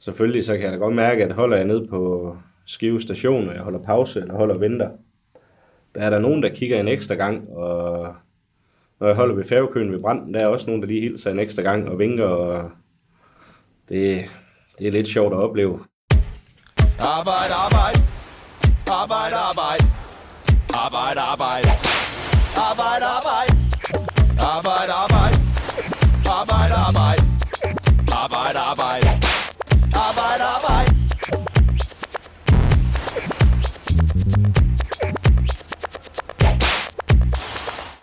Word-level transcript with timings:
selvfølgelig 0.00 0.44
så 0.44 0.52
kan 0.52 0.62
jeg 0.62 0.72
da 0.72 0.76
godt 0.76 0.94
mærke, 0.94 1.24
at 1.24 1.32
holder 1.32 1.56
jeg 1.56 1.66
ned 1.66 1.86
på 1.86 2.36
Skive 2.66 3.00
station, 3.00 3.48
og 3.48 3.54
jeg 3.54 3.62
holder 3.62 3.78
pause 3.78 4.20
eller 4.20 4.34
holder 4.34 4.58
venter, 4.58 4.90
der 5.94 6.00
er 6.00 6.10
der 6.10 6.18
nogen, 6.18 6.42
der 6.42 6.48
kigger 6.48 6.80
en 6.80 6.88
ekstra 6.88 7.14
gang, 7.14 7.48
og 7.48 8.14
når 9.00 9.06
jeg 9.06 9.16
holder 9.16 9.34
ved 9.34 9.44
færgekøen 9.44 9.92
ved 9.92 10.00
branden, 10.00 10.34
der 10.34 10.40
er 10.40 10.46
også 10.46 10.66
nogen, 10.66 10.82
der 10.82 10.88
lige 10.88 11.00
hilser 11.00 11.30
en 11.30 11.38
ekstra 11.38 11.62
gang 11.62 11.88
og 11.88 11.98
vinker, 11.98 12.24
og 12.24 12.70
det, 13.88 14.24
det 14.78 14.86
er 14.86 14.92
lidt 14.92 15.08
sjovt 15.08 15.32
at 15.32 15.38
opleve. 15.38 15.78
Arbejde, 17.00 17.54
arbejde. 17.66 18.00
Arbejde, 19.00 19.36
arbejde. 19.50 19.84
Arbejde, 20.74 21.20
arbejde. 21.20 21.68
Arbejde, 22.68 23.04
arbejde. 23.18 23.52
Arbejde, 24.54 24.92
arbejde. 25.04 25.36
Arbejde, 26.38 26.74
arbejde. 26.88 27.22
Arbejde, 28.22 28.58
arbejde. 28.70 29.27
Arbejde, 30.40 30.54
arbejde. 30.54 30.90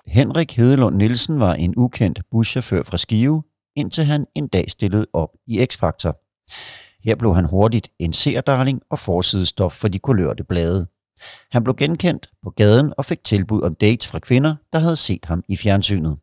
Henrik 0.08 0.58
Hedelund 0.58 0.95
Nielsen 0.95 1.40
var 1.40 1.54
en 1.54 1.73
ukendt 1.78 2.20
buschauffør 2.32 2.84
fra 2.84 2.98
Skive, 2.98 3.44
indtil 3.76 4.04
han 4.04 4.26
en 4.36 4.48
dag 4.48 4.72
stillede 4.72 5.08
op 5.14 5.30
i 5.48 5.68
X-Factor. 5.72 6.12
Her 7.04 7.16
blev 7.16 7.36
han 7.36 7.45
hurtigt 7.45 7.90
en 8.00 8.14
seerdarling 8.14 8.81
og 8.90 9.00
forsidestof 9.00 9.73
for 9.73 9.88
de 9.88 10.00
kulørte 10.00 10.44
blade. 10.44 10.88
Han 11.52 11.64
blev 11.64 11.76
genkendt 11.76 12.30
på 12.44 12.50
gaden 12.50 12.94
og 12.98 13.06
fik 13.06 13.23
tilbud 13.23 13.62
om 13.62 13.76
dates 13.76 14.08
fra 14.08 14.20
kvinder, 14.20 14.56
der 14.73 14.80
havde 14.80 14.95
set 14.95 15.26
ham 15.26 15.44
i 15.50 15.58
fjernsynet. 15.58 16.17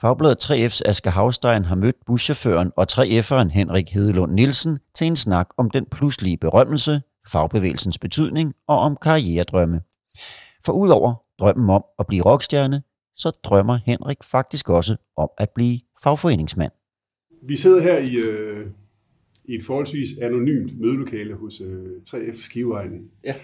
Fagbladet 0.00 0.44
3F's 0.44 0.80
Asger 0.84 1.10
Havstein 1.10 1.64
har 1.64 1.74
mødt 1.74 1.96
buschaufføren 2.06 2.72
og 2.76 2.86
3F'eren 2.92 3.48
Henrik 3.48 3.90
Hedelund 3.90 4.32
Nielsen 4.32 4.78
til 4.94 5.06
en 5.06 5.16
snak 5.16 5.48
om 5.56 5.70
den 5.70 5.86
pludselige 5.86 6.36
berømmelse, 6.36 7.02
fagbevægelsens 7.26 7.98
betydning 7.98 8.54
og 8.66 8.78
om 8.78 8.96
karrieredrømme. 9.02 9.80
For 10.64 10.72
udover 10.72 11.14
drømmen 11.40 11.70
om 11.70 11.84
at 11.98 12.06
blive 12.06 12.24
rockstjerne, 12.24 12.82
så 13.16 13.30
drømmer 13.44 13.78
Henrik 13.86 14.24
faktisk 14.24 14.68
også 14.68 14.96
om 15.16 15.28
at 15.38 15.50
blive 15.50 15.80
fagforeningsmand. 16.02 16.72
Vi 17.42 17.56
sidder 17.56 17.82
her 17.82 17.98
i, 17.98 18.16
øh, 18.16 18.66
i 19.44 19.54
et 19.54 19.64
forholdsvis 19.64 20.08
anonymt 20.22 20.80
mødelokale 20.80 21.34
hos 21.34 21.60
øh, 21.60 21.86
3F 22.08 22.42
Skiveegnen. 22.42 23.10
Ja. 23.24 23.34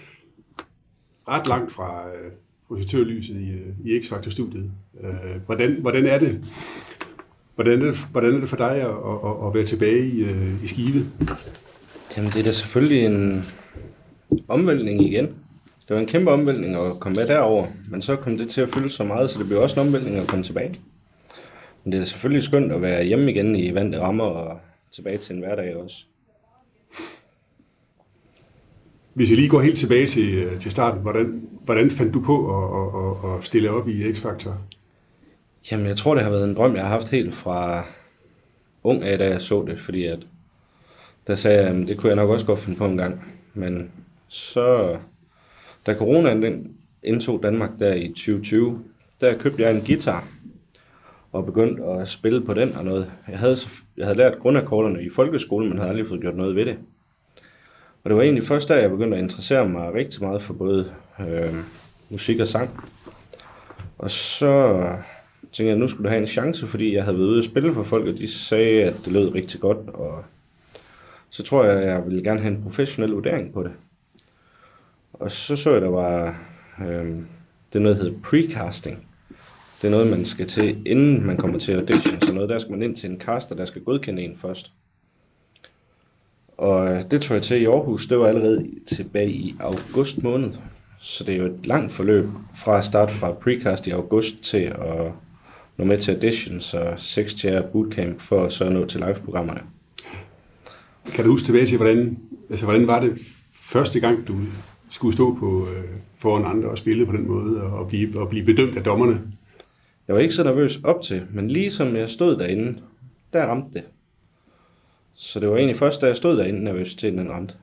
Ret 1.27 1.47
langt 1.47 1.71
fra 1.71 2.09
øh, 2.09 2.31
projektørlyset 2.67 3.35
i, 3.35 3.53
i 3.89 3.99
X-Factor-studiet. 3.99 4.71
Øh, 5.03 5.41
hvordan, 5.45 5.77
hvordan, 5.81 6.05
er 6.05 6.19
det, 6.19 6.43
hvordan, 7.55 7.81
er 7.81 7.85
det, 7.85 7.95
hvordan 8.11 8.35
er 8.35 8.39
det 8.39 8.49
for 8.49 8.57
dig 8.57 8.71
at, 8.71 8.89
at, 8.89 9.47
at 9.47 9.53
være 9.53 9.65
tilbage 9.65 10.07
i, 10.07 10.23
øh, 10.23 10.63
i 10.63 10.67
skivet? 10.67 11.05
Jamen, 12.17 12.31
det 12.31 12.39
er 12.39 12.43
da 12.43 12.51
selvfølgelig 12.51 13.05
en 13.05 13.43
omvæltning 14.47 15.01
igen. 15.01 15.25
Det 15.87 15.89
var 15.95 15.97
en 15.97 16.07
kæmpe 16.07 16.31
omvæltning 16.31 16.75
at 16.75 16.99
komme 16.99 17.15
med 17.15 17.27
derover, 17.27 17.65
men 17.89 18.01
så 18.01 18.15
kom 18.15 18.37
det 18.37 18.49
til 18.49 18.61
at 18.61 18.69
fylde 18.69 18.89
så 18.89 19.03
meget, 19.03 19.29
så 19.29 19.39
det 19.39 19.47
blev 19.47 19.61
også 19.61 19.81
en 19.81 19.87
omvæltning 19.87 20.17
at 20.17 20.27
komme 20.27 20.43
tilbage. 20.43 20.79
Men 21.83 21.91
det 21.91 21.99
er 21.99 22.03
selvfølgelig 22.03 22.43
skønt 22.43 22.71
at 22.71 22.81
være 22.81 23.03
hjemme 23.03 23.31
igen 23.31 23.55
i 23.55 23.73
vante 23.73 23.99
rammer 23.99 24.23
og 24.23 24.59
tilbage 24.91 25.17
til 25.17 25.35
en 25.35 25.41
hverdag 25.41 25.75
også. 25.75 26.05
Hvis 29.15 29.29
jeg 29.29 29.37
lige 29.37 29.49
går 29.49 29.61
helt 29.61 29.77
tilbage 29.77 30.07
til, 30.07 30.33
øh, 30.33 30.59
til 30.59 30.71
starten, 30.71 31.01
hvordan, 31.01 31.47
hvordan 31.63 31.89
fandt 31.89 32.13
du 32.13 32.21
på 32.21 32.35
at, 32.57 33.31
at, 33.31 33.37
at, 33.37 33.45
stille 33.45 33.71
op 33.71 33.87
i 33.87 34.11
X-Factor? 34.11 34.51
Jamen, 35.71 35.85
jeg 35.85 35.97
tror, 35.97 36.13
det 36.15 36.23
har 36.23 36.29
været 36.29 36.49
en 36.49 36.55
drøm, 36.55 36.75
jeg 36.75 36.83
har 36.83 36.89
haft 36.89 37.11
helt 37.11 37.33
fra 37.33 37.85
ung 38.83 39.03
af, 39.03 39.17
da 39.17 39.29
jeg 39.29 39.41
så 39.41 39.65
det, 39.67 39.79
fordi 39.79 40.05
at 40.05 40.27
der 41.27 41.35
sagde 41.35 41.63
jeg, 41.63 41.67
at 41.67 41.87
det 41.87 41.97
kunne 41.97 42.09
jeg 42.09 42.15
nok 42.15 42.29
også 42.29 42.45
godt 42.45 42.59
finde 42.59 42.77
på 42.77 42.85
en 42.85 42.97
gang. 42.97 43.35
Men 43.53 43.91
så, 44.27 44.97
da 45.85 45.93
coronaen 45.93 46.41
den 46.41 46.71
indtog 47.03 47.43
Danmark 47.43 47.69
der 47.79 47.93
i 47.93 48.07
2020, 48.07 48.83
der 49.21 49.37
købte 49.37 49.63
jeg 49.63 49.75
en 49.75 49.81
guitar 49.85 50.27
og 51.31 51.45
begyndte 51.45 51.83
at 51.83 52.09
spille 52.09 52.41
på 52.41 52.53
den 52.53 52.75
og 52.75 52.85
noget. 52.85 53.11
Jeg 53.27 53.39
havde, 53.39 53.55
jeg 53.97 54.05
havde 54.05 54.17
lært 54.17 54.39
grundakkorderne 54.39 55.03
i 55.03 55.09
folkeskolen, 55.09 55.69
men 55.69 55.77
havde 55.77 55.89
aldrig 55.89 56.07
fået 56.07 56.21
gjort 56.21 56.35
noget 56.37 56.55
ved 56.55 56.65
det. 56.65 56.77
Og 58.05 58.09
det 58.09 58.17
var 58.17 58.23
egentlig 58.23 58.43
først 58.43 58.69
da, 58.69 58.73
jeg 58.73 58.89
begyndte 58.89 59.17
at 59.17 59.23
interessere 59.23 59.69
mig 59.69 59.93
rigtig 59.93 60.23
meget 60.23 60.43
for 60.43 60.53
både 60.53 60.91
øh, 61.19 61.53
musik 62.11 62.39
og 62.39 62.47
sang. 62.47 62.69
Og 63.97 64.11
så 64.11 64.81
tænkte 65.41 65.63
jeg, 65.63 65.71
at 65.71 65.79
nu 65.79 65.87
skulle 65.87 66.03
du 66.03 66.09
have 66.09 66.21
en 66.21 66.27
chance, 66.27 66.67
fordi 66.67 66.93
jeg 66.93 67.03
havde 67.03 67.17
været 67.17 67.27
ude 67.27 67.39
og 67.39 67.43
spille 67.43 67.73
for 67.73 67.83
folk, 67.83 68.07
og 68.07 68.17
de 68.17 68.27
sagde, 68.27 68.83
at 68.83 68.95
det 69.05 69.13
lød 69.13 69.33
rigtig 69.33 69.59
godt. 69.59 69.77
Og 69.89 70.23
så 71.29 71.43
tror 71.43 71.63
jeg, 71.63 71.81
at 71.81 71.89
jeg 71.89 72.05
ville 72.05 72.23
gerne 72.23 72.39
have 72.39 72.55
en 72.55 72.63
professionel 72.63 73.11
vurdering 73.11 73.53
på 73.53 73.63
det. 73.63 73.71
Og 75.13 75.31
så 75.31 75.55
så 75.55 75.71
jeg, 75.71 75.81
der 75.81 75.89
var 75.89 76.39
øh, 76.81 77.15
det 77.73 77.81
noget, 77.81 77.97
der 77.97 78.03
hedder 78.03 78.19
precasting. 78.23 79.07
Det 79.81 79.87
er 79.87 79.91
noget, 79.91 80.09
man 80.09 80.25
skal 80.25 80.47
til, 80.47 80.87
inden 80.87 81.25
man 81.25 81.37
kommer 81.37 81.59
til 81.59 81.73
audition. 81.75 82.21
Så 82.21 82.33
noget, 82.33 82.49
der 82.49 82.57
skal 82.57 82.71
man 82.71 82.81
ind 82.81 82.95
til 82.95 83.09
en 83.09 83.21
caster, 83.21 83.55
der 83.55 83.65
skal 83.65 83.83
godkende 83.83 84.21
en 84.21 84.37
først. 84.37 84.71
Og 86.57 87.11
det 87.11 87.21
tog 87.21 87.35
jeg 87.35 87.43
til 87.43 87.61
i 87.61 87.65
Aarhus. 87.65 88.07
Det 88.07 88.19
var 88.19 88.27
allerede 88.27 88.65
tilbage 88.87 89.29
i 89.29 89.55
august 89.59 90.23
måned. 90.23 90.53
Så 90.99 91.23
det 91.23 91.33
er 91.33 91.37
jo 91.37 91.45
et 91.45 91.65
langt 91.65 91.93
forløb 91.93 92.25
fra 92.55 92.77
at 92.77 92.85
starte 92.85 93.13
fra 93.13 93.31
precast 93.31 93.87
i 93.87 93.91
august 93.91 94.41
til 94.41 94.57
at 94.57 95.11
nå 95.77 95.85
med 95.85 95.97
til 95.97 96.11
audition, 96.11 96.61
så 96.61 96.93
6 96.97 97.31
chair 97.31 97.61
bootcamp 97.61 98.19
for 98.19 98.45
at 98.45 98.53
så 98.53 98.69
nå 98.69 98.85
til 98.85 98.99
live-programmerne. 98.99 99.61
Kan 101.13 101.25
du 101.25 101.31
huske 101.31 101.45
tilbage 101.45 101.65
til, 101.65 101.77
hvordan, 101.77 102.17
altså, 102.49 102.65
hvordan 102.65 102.87
var 102.87 103.01
det 103.01 103.19
første 103.53 103.99
gang, 103.99 104.27
du 104.27 104.35
skulle 104.91 105.13
stå 105.13 105.35
på, 105.35 105.67
øh, 105.77 105.97
foran 106.17 106.45
andre 106.45 106.69
og 106.69 106.77
spille 106.77 107.05
på 107.05 107.11
den 107.11 107.27
måde, 107.27 107.61
og 107.61 107.87
blive, 107.87 108.19
og 108.21 108.29
blive 108.29 108.45
bedømt 108.45 108.77
af 108.77 108.83
dommerne? 108.83 109.21
Jeg 110.07 110.15
var 110.15 110.21
ikke 110.21 110.33
så 110.33 110.43
nervøs 110.43 110.79
op 110.83 111.01
til, 111.01 111.21
men 111.33 111.51
lige 111.51 111.71
som 111.71 111.95
jeg 111.95 112.09
stod 112.09 112.37
derinde, 112.37 112.79
der 113.33 113.45
ramte 113.45 113.73
det. 113.73 113.83
Så 115.15 115.39
det 115.39 115.49
var 115.49 115.55
egentlig 115.55 115.77
først, 115.77 116.01
da 116.01 116.05
jeg 116.07 116.15
stod 116.15 116.37
derinde, 116.37 116.63
nervøs 116.63 116.95
til 116.95 117.13
den 117.13 117.29
ramte. 117.29 117.55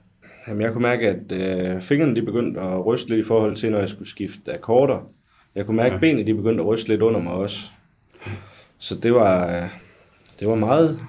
Jamen, 0.48 0.62
jeg 0.62 0.72
kunne 0.72 0.82
mærke, 0.82 1.08
at 1.08 1.32
øh, 1.32 1.80
fingrene 1.82 2.14
de 2.14 2.22
begyndte 2.22 2.60
at 2.60 2.86
ryste 2.86 3.08
lidt 3.08 3.20
i 3.20 3.28
forhold 3.28 3.56
til, 3.56 3.70
når 3.70 3.78
jeg 3.78 3.88
skulle 3.88 4.08
skifte 4.08 4.54
akkorder. 4.54 5.08
Jeg 5.54 5.66
kunne 5.66 5.76
mærke, 5.76 5.94
at 5.94 6.00
benene 6.00 6.26
de 6.26 6.34
begyndte 6.34 6.62
at 6.62 6.66
ryste 6.66 6.88
lidt 6.88 7.02
under 7.02 7.20
mig 7.20 7.32
også. 7.32 7.70
Så 8.78 8.94
det 8.94 9.14
var, 9.14 9.56
øh, 9.56 9.68
det 10.40 10.48
var 10.48 10.54
meget, 10.54 11.00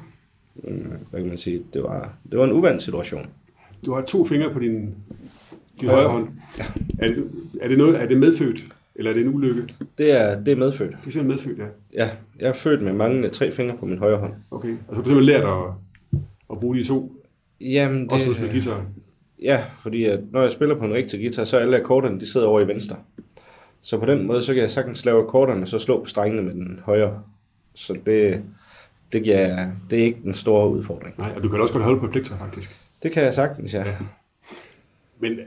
øh, 0.63 0.77
hvad 1.09 1.19
kan 1.19 1.29
man 1.29 1.37
sige, 1.37 1.63
det 1.73 1.83
var, 1.83 2.13
det 2.31 2.39
var 2.39 2.45
en 2.45 2.51
uvant 2.51 2.81
situation. 2.81 3.25
Du 3.85 3.93
har 3.93 4.01
to 4.01 4.25
fingre 4.25 4.53
på 4.53 4.59
din, 4.59 4.95
din 5.81 5.89
Højre. 5.89 6.01
højre 6.01 6.11
hånd. 6.11 6.27
Ja. 6.57 6.65
Er, 6.99 7.07
det, 7.07 7.23
er, 7.61 7.67
det 7.67 7.77
noget, 7.77 8.01
er 8.01 8.05
det 8.05 8.17
medfødt, 8.17 8.63
eller 8.95 9.11
er 9.11 9.15
det 9.15 9.25
en 9.25 9.33
ulykke? 9.33 9.73
Det 9.97 10.21
er, 10.21 10.43
det 10.43 10.51
er 10.51 10.55
medfødt. 10.55 10.91
Det 10.91 11.07
er 11.07 11.11
simpelthen 11.11 11.27
medfødt, 11.27 11.59
ja. 11.93 12.03
Ja, 12.03 12.09
jeg 12.39 12.49
er 12.49 12.53
født 12.53 12.81
med 12.81 12.93
mange 12.93 13.29
tre 13.29 13.51
fingre 13.51 13.77
på 13.79 13.85
min 13.85 13.97
højre 13.97 14.17
hånd. 14.17 14.33
Okay. 14.51 14.69
Og 14.69 14.77
så 14.89 14.95
har 14.95 15.01
du 15.01 15.09
simpelthen 15.09 15.41
lært 15.41 15.43
at, 15.43 15.73
at 16.53 16.59
bruge 16.59 16.77
de 16.77 16.83
to, 16.83 17.23
Jamen, 17.61 18.03
det, 18.03 18.11
også 18.11 18.33
spiller 18.33 18.51
guitar. 18.51 18.85
Ja, 19.41 19.63
fordi 19.81 20.05
at 20.05 20.19
når 20.31 20.41
jeg 20.41 20.51
spiller 20.51 20.79
på 20.79 20.85
en 20.85 20.93
rigtig 20.93 21.19
guitar, 21.19 21.43
så 21.43 21.57
er 21.57 21.61
alle 21.61 21.77
akkorderne, 21.77 22.19
de 22.19 22.31
sidder 22.31 22.47
over 22.47 22.61
i 22.61 22.67
venstre. 22.67 22.95
Så 23.81 23.97
på 23.97 24.05
den 24.05 24.27
måde, 24.27 24.43
så 24.43 24.53
kan 24.53 24.61
jeg 24.61 24.71
sagtens 24.71 25.05
lave 25.05 25.23
akkorderne, 25.23 25.61
og 25.61 25.67
så 25.67 25.79
slå 25.79 25.99
på 25.99 26.05
strengene 26.05 26.41
med 26.41 26.53
den 26.53 26.79
højre. 26.83 27.21
Så 27.73 27.93
det, 28.05 28.41
det, 29.13 29.23
giver, 29.23 29.67
det 29.89 29.99
er 29.99 30.03
ikke 30.03 30.19
den 30.23 30.33
store 30.33 30.69
udfordring. 30.69 31.17
Nej, 31.17 31.31
og 31.35 31.43
du 31.43 31.49
kan 31.49 31.61
også 31.61 31.73
godt 31.73 31.83
holde 31.83 31.99
på 31.99 32.07
plekter, 32.07 32.37
faktisk. 32.37 32.75
Det 33.03 33.11
kan 33.11 33.23
jeg 33.23 33.33
sagtens, 33.33 33.73
ja. 33.73 33.83
Men 35.19 35.31
øh, 35.31 35.39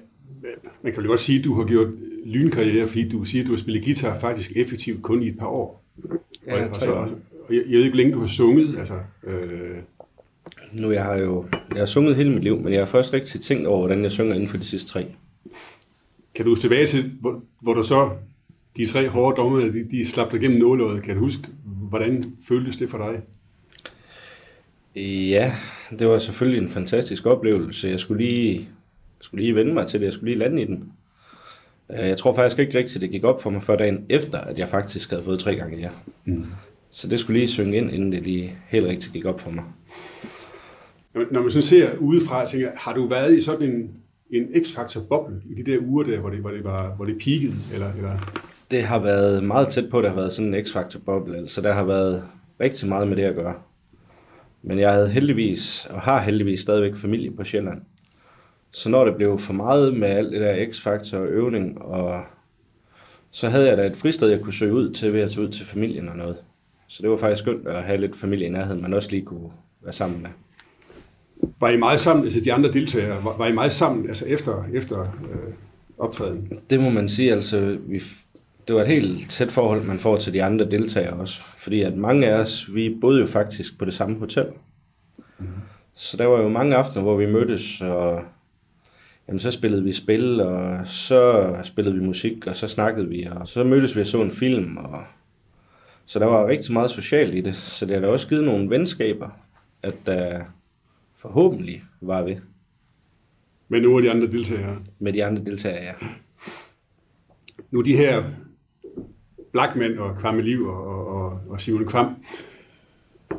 man 0.82 0.92
kan 0.92 1.02
jo 1.02 1.08
godt 1.08 1.20
sige, 1.20 1.38
at 1.38 1.44
du 1.44 1.54
har 1.54 1.64
gjort 1.64 1.88
lynkarriere, 2.24 2.86
fordi 2.86 3.08
du 3.08 3.24
siger, 3.24 3.42
at 3.42 3.46
du 3.46 3.52
har 3.52 3.58
spillet 3.58 3.84
guitar 3.84 4.18
faktisk 4.18 4.52
effektivt 4.56 5.02
kun 5.02 5.22
i 5.22 5.28
et 5.28 5.38
par 5.38 5.46
år. 5.46 5.84
Ja, 6.46 6.54
og, 6.54 6.68
og, 6.68 6.74
tre 6.74 6.80
så, 6.80 6.92
og 6.92 7.08
jeg, 7.50 7.62
jeg 7.66 7.76
ved 7.76 7.84
ikke, 7.84 7.90
hvor 7.90 7.96
længe 7.96 8.12
du 8.12 8.20
har 8.20 8.26
sunget. 8.26 8.78
Altså, 8.78 8.94
øh, 9.24 9.76
Nu 10.72 10.90
jeg 10.92 11.04
har 11.04 11.16
jo 11.16 11.46
jeg 11.70 11.78
har 11.78 11.86
sunget 11.86 12.16
hele 12.16 12.30
mit 12.30 12.42
liv, 12.44 12.60
men 12.60 12.72
jeg 12.72 12.80
har 12.80 12.86
først 12.86 13.12
rigtig 13.12 13.40
tænkt 13.40 13.66
over, 13.66 13.78
hvordan 13.78 14.02
jeg 14.02 14.12
synger 14.12 14.34
inden 14.34 14.48
for 14.48 14.56
de 14.56 14.64
sidste 14.64 14.88
tre. 14.88 15.06
kan 16.34 16.44
du 16.44 16.50
huske 16.50 16.62
tilbage 16.62 16.86
til, 16.86 17.04
hvor, 17.20 17.42
hvor 17.60 17.74
du 17.74 17.82
så, 17.82 18.10
de 18.76 18.86
tre 18.86 19.08
hårde 19.08 19.36
dommer, 19.36 19.60
de, 19.60 19.84
de 19.90 20.06
slap 20.06 20.32
dig 20.32 20.40
gennem 20.40 20.58
nåløjet. 20.58 21.02
Kan 21.02 21.14
du 21.14 21.20
huske, 21.20 21.42
hvordan 21.64 22.24
føltes 22.48 22.76
det 22.76 22.90
for 22.90 22.98
dig? 22.98 23.22
Ja, 25.30 25.52
det 25.98 26.08
var 26.08 26.18
selvfølgelig 26.18 26.62
en 26.62 26.68
fantastisk 26.68 27.26
oplevelse. 27.26 27.88
Jeg 27.88 28.00
skulle 28.00 28.24
lige, 28.24 28.54
jeg 28.58 28.66
skulle 29.20 29.42
lige 29.44 29.54
vende 29.54 29.74
mig 29.74 29.86
til 29.86 30.00
det. 30.00 30.06
Jeg 30.06 30.12
skulle 30.12 30.30
lige 30.30 30.38
lande 30.38 30.62
i 30.62 30.64
den. 30.64 30.92
Øh, 31.92 32.08
Jeg 32.08 32.16
tror 32.18 32.34
faktisk 32.34 32.58
ikke 32.58 32.78
rigtigt, 32.78 33.02
det 33.02 33.10
gik 33.10 33.24
op 33.24 33.42
for 33.42 33.50
mig 33.50 33.62
før 33.62 33.76
dagen 33.76 34.06
efter, 34.08 34.38
at 34.38 34.58
jeg 34.58 34.68
faktisk 34.68 35.10
havde 35.10 35.24
fået 35.24 35.40
tre 35.40 35.56
gange 35.56 35.78
ja. 35.78 35.90
Mm. 36.24 36.46
Så 36.90 37.08
det 37.08 37.20
skulle 37.20 37.38
lige 37.38 37.48
synge 37.48 37.76
ind, 37.76 37.92
inden 37.92 38.12
det 38.12 38.22
lige 38.22 38.56
helt 38.68 38.86
rigtigt 38.86 39.12
gik 39.12 39.24
op 39.24 39.40
for 39.40 39.50
mig. 39.50 39.64
Når 41.16 41.22
man- 41.22 41.32
Når 41.32 41.40
man 41.42 41.50
sådan 41.50 41.62
ser 41.62 41.96
udefra, 41.98 42.46
tænker, 42.46 42.70
har 42.76 42.94
du 42.94 43.06
været 43.08 43.34
i 43.36 43.40
sådan 43.40 43.70
en, 43.70 43.90
en 44.30 44.64
x-faktor-boble 44.64 45.36
i 45.50 45.62
de 45.62 45.70
der 45.72 45.78
uger 45.86 46.04
der, 46.04 46.18
hvor 46.18 46.30
det, 46.30 46.38
hvor 46.38 46.50
det, 46.50 46.64
var, 46.64 46.94
hvor 46.94 47.04
det 47.04 47.18
peakede? 47.24 47.54
Eller, 47.74 47.92
eller? 47.96 48.40
Det 48.70 48.82
har 48.82 48.98
været 48.98 49.44
meget 49.44 49.68
tæt 49.68 49.90
på, 49.90 49.98
at 49.98 50.02
det 50.02 50.10
har 50.10 50.16
været 50.16 50.32
sådan 50.32 50.54
en 50.54 50.64
x-faktor-boble, 50.66 51.48
så 51.48 51.60
der 51.60 51.72
har 51.72 51.84
været 51.84 52.24
rigtig 52.60 52.88
meget 52.88 53.08
med 53.08 53.16
det 53.16 53.22
at 53.22 53.34
gøre. 53.34 53.54
Men 54.62 54.78
jeg 54.78 54.92
havde 54.92 55.08
heldigvis, 55.08 55.86
og 55.90 56.00
har 56.00 56.20
heldigvis 56.20 56.60
stadigvæk 56.60 56.96
familie 56.96 57.30
på 57.30 57.44
Sjælland. 57.44 57.80
Så 58.70 58.88
når 58.88 59.04
det 59.04 59.16
blev 59.16 59.38
for 59.38 59.52
meget 59.52 59.94
med 59.96 60.08
alt 60.08 60.32
det 60.32 60.40
der 60.40 60.66
X-faktor 60.72 61.18
og 61.18 61.26
øvning, 61.26 61.82
og 61.82 62.22
så 63.30 63.48
havde 63.48 63.68
jeg 63.68 63.76
da 63.76 63.86
et 63.86 63.96
fristed, 63.96 64.28
jeg 64.30 64.40
kunne 64.40 64.52
søge 64.52 64.74
ud 64.74 64.90
til 64.90 65.12
ved 65.12 65.20
at 65.20 65.30
tage 65.30 65.44
ud 65.46 65.48
til 65.52 65.66
familien 65.66 66.08
og 66.08 66.16
noget. 66.16 66.36
Så 66.88 67.02
det 67.02 67.10
var 67.10 67.16
faktisk 67.16 67.42
skønt 67.42 67.68
at 67.68 67.82
have 67.84 68.00
lidt 68.00 68.16
familie 68.16 68.46
i 68.46 68.50
nærheden, 68.50 68.82
man 68.82 68.94
også 68.94 69.10
lige 69.10 69.22
kunne 69.24 69.50
være 69.82 69.92
sammen 69.92 70.22
med. 70.22 70.30
Var 71.60 71.68
I 71.68 71.76
meget 71.76 72.00
sammen, 72.00 72.24
altså 72.24 72.40
de 72.40 72.52
andre 72.52 72.72
deltagere, 72.72 73.24
var, 73.24 73.36
var 73.36 73.46
I 73.46 73.52
meget 73.52 73.72
sammen 73.72 74.08
altså 74.08 74.26
efter, 74.26 74.64
efter 74.74 75.00
øh, 75.00 75.52
optræden? 75.98 76.60
Det 76.70 76.80
må 76.80 76.90
man 76.90 77.08
sige, 77.08 77.32
altså 77.32 77.78
vi, 77.86 78.02
det 78.68 78.76
var 78.76 78.82
et 78.82 78.88
helt 78.88 79.30
tæt 79.30 79.48
forhold, 79.48 79.82
man 79.82 79.98
får 79.98 80.16
til 80.16 80.32
de 80.32 80.44
andre 80.44 80.70
deltagere 80.70 81.12
også. 81.12 81.42
Fordi 81.58 81.82
at 81.82 81.96
mange 81.96 82.26
af 82.26 82.40
os, 82.40 82.74
vi 82.74 82.96
boede 83.00 83.20
jo 83.20 83.26
faktisk 83.26 83.78
på 83.78 83.84
det 83.84 83.94
samme 83.94 84.18
hotel. 84.18 84.46
Mm. 85.38 85.46
Så 85.94 86.16
der 86.16 86.26
var 86.26 86.42
jo 86.42 86.48
mange 86.48 86.76
aftener, 86.76 87.02
hvor 87.02 87.16
vi 87.16 87.26
mødtes, 87.26 87.80
og 87.80 88.20
jamen, 89.28 89.38
så 89.38 89.50
spillede 89.50 89.84
vi 89.84 89.92
spil, 89.92 90.40
og 90.40 90.78
så 90.84 91.54
spillede 91.62 91.96
vi 91.96 92.04
musik, 92.04 92.46
og 92.46 92.56
så 92.56 92.68
snakkede 92.68 93.08
vi, 93.08 93.28
og 93.30 93.48
så 93.48 93.64
mødtes 93.64 93.96
vi 93.96 94.00
og 94.00 94.06
så 94.06 94.22
en 94.22 94.30
film. 94.30 94.76
Og... 94.76 95.02
Så 96.06 96.18
der 96.18 96.26
var 96.26 96.46
rigtig 96.46 96.72
meget 96.72 96.90
socialt 96.90 97.34
i 97.34 97.40
det, 97.40 97.56
så 97.56 97.86
det 97.86 97.94
har 97.94 98.00
da 98.00 98.08
også 98.08 98.28
givet 98.28 98.44
nogle 98.44 98.70
venskaber, 98.70 99.28
at 99.82 99.94
der 100.06 100.40
forhåbentlig 101.16 101.82
var 102.00 102.22
vi 102.22 102.36
Med 103.68 103.80
nogle 103.80 103.96
af 103.96 104.02
de 104.02 104.10
andre 104.10 104.32
deltagere? 104.32 104.78
med 104.98 105.12
de 105.12 105.24
andre 105.24 105.44
deltagere, 105.44 105.84
ja. 105.84 105.92
Nu 107.70 107.80
de 107.80 107.96
her 107.96 108.24
Blackman 109.52 109.98
og 109.98 110.18
Kvamme 110.18 110.42
Liv 110.42 110.66
og, 110.66 110.86
og, 110.86 111.06
og, 111.06 111.40
og 111.48 111.60
Simon 111.60 111.86
Kvam, 111.86 112.14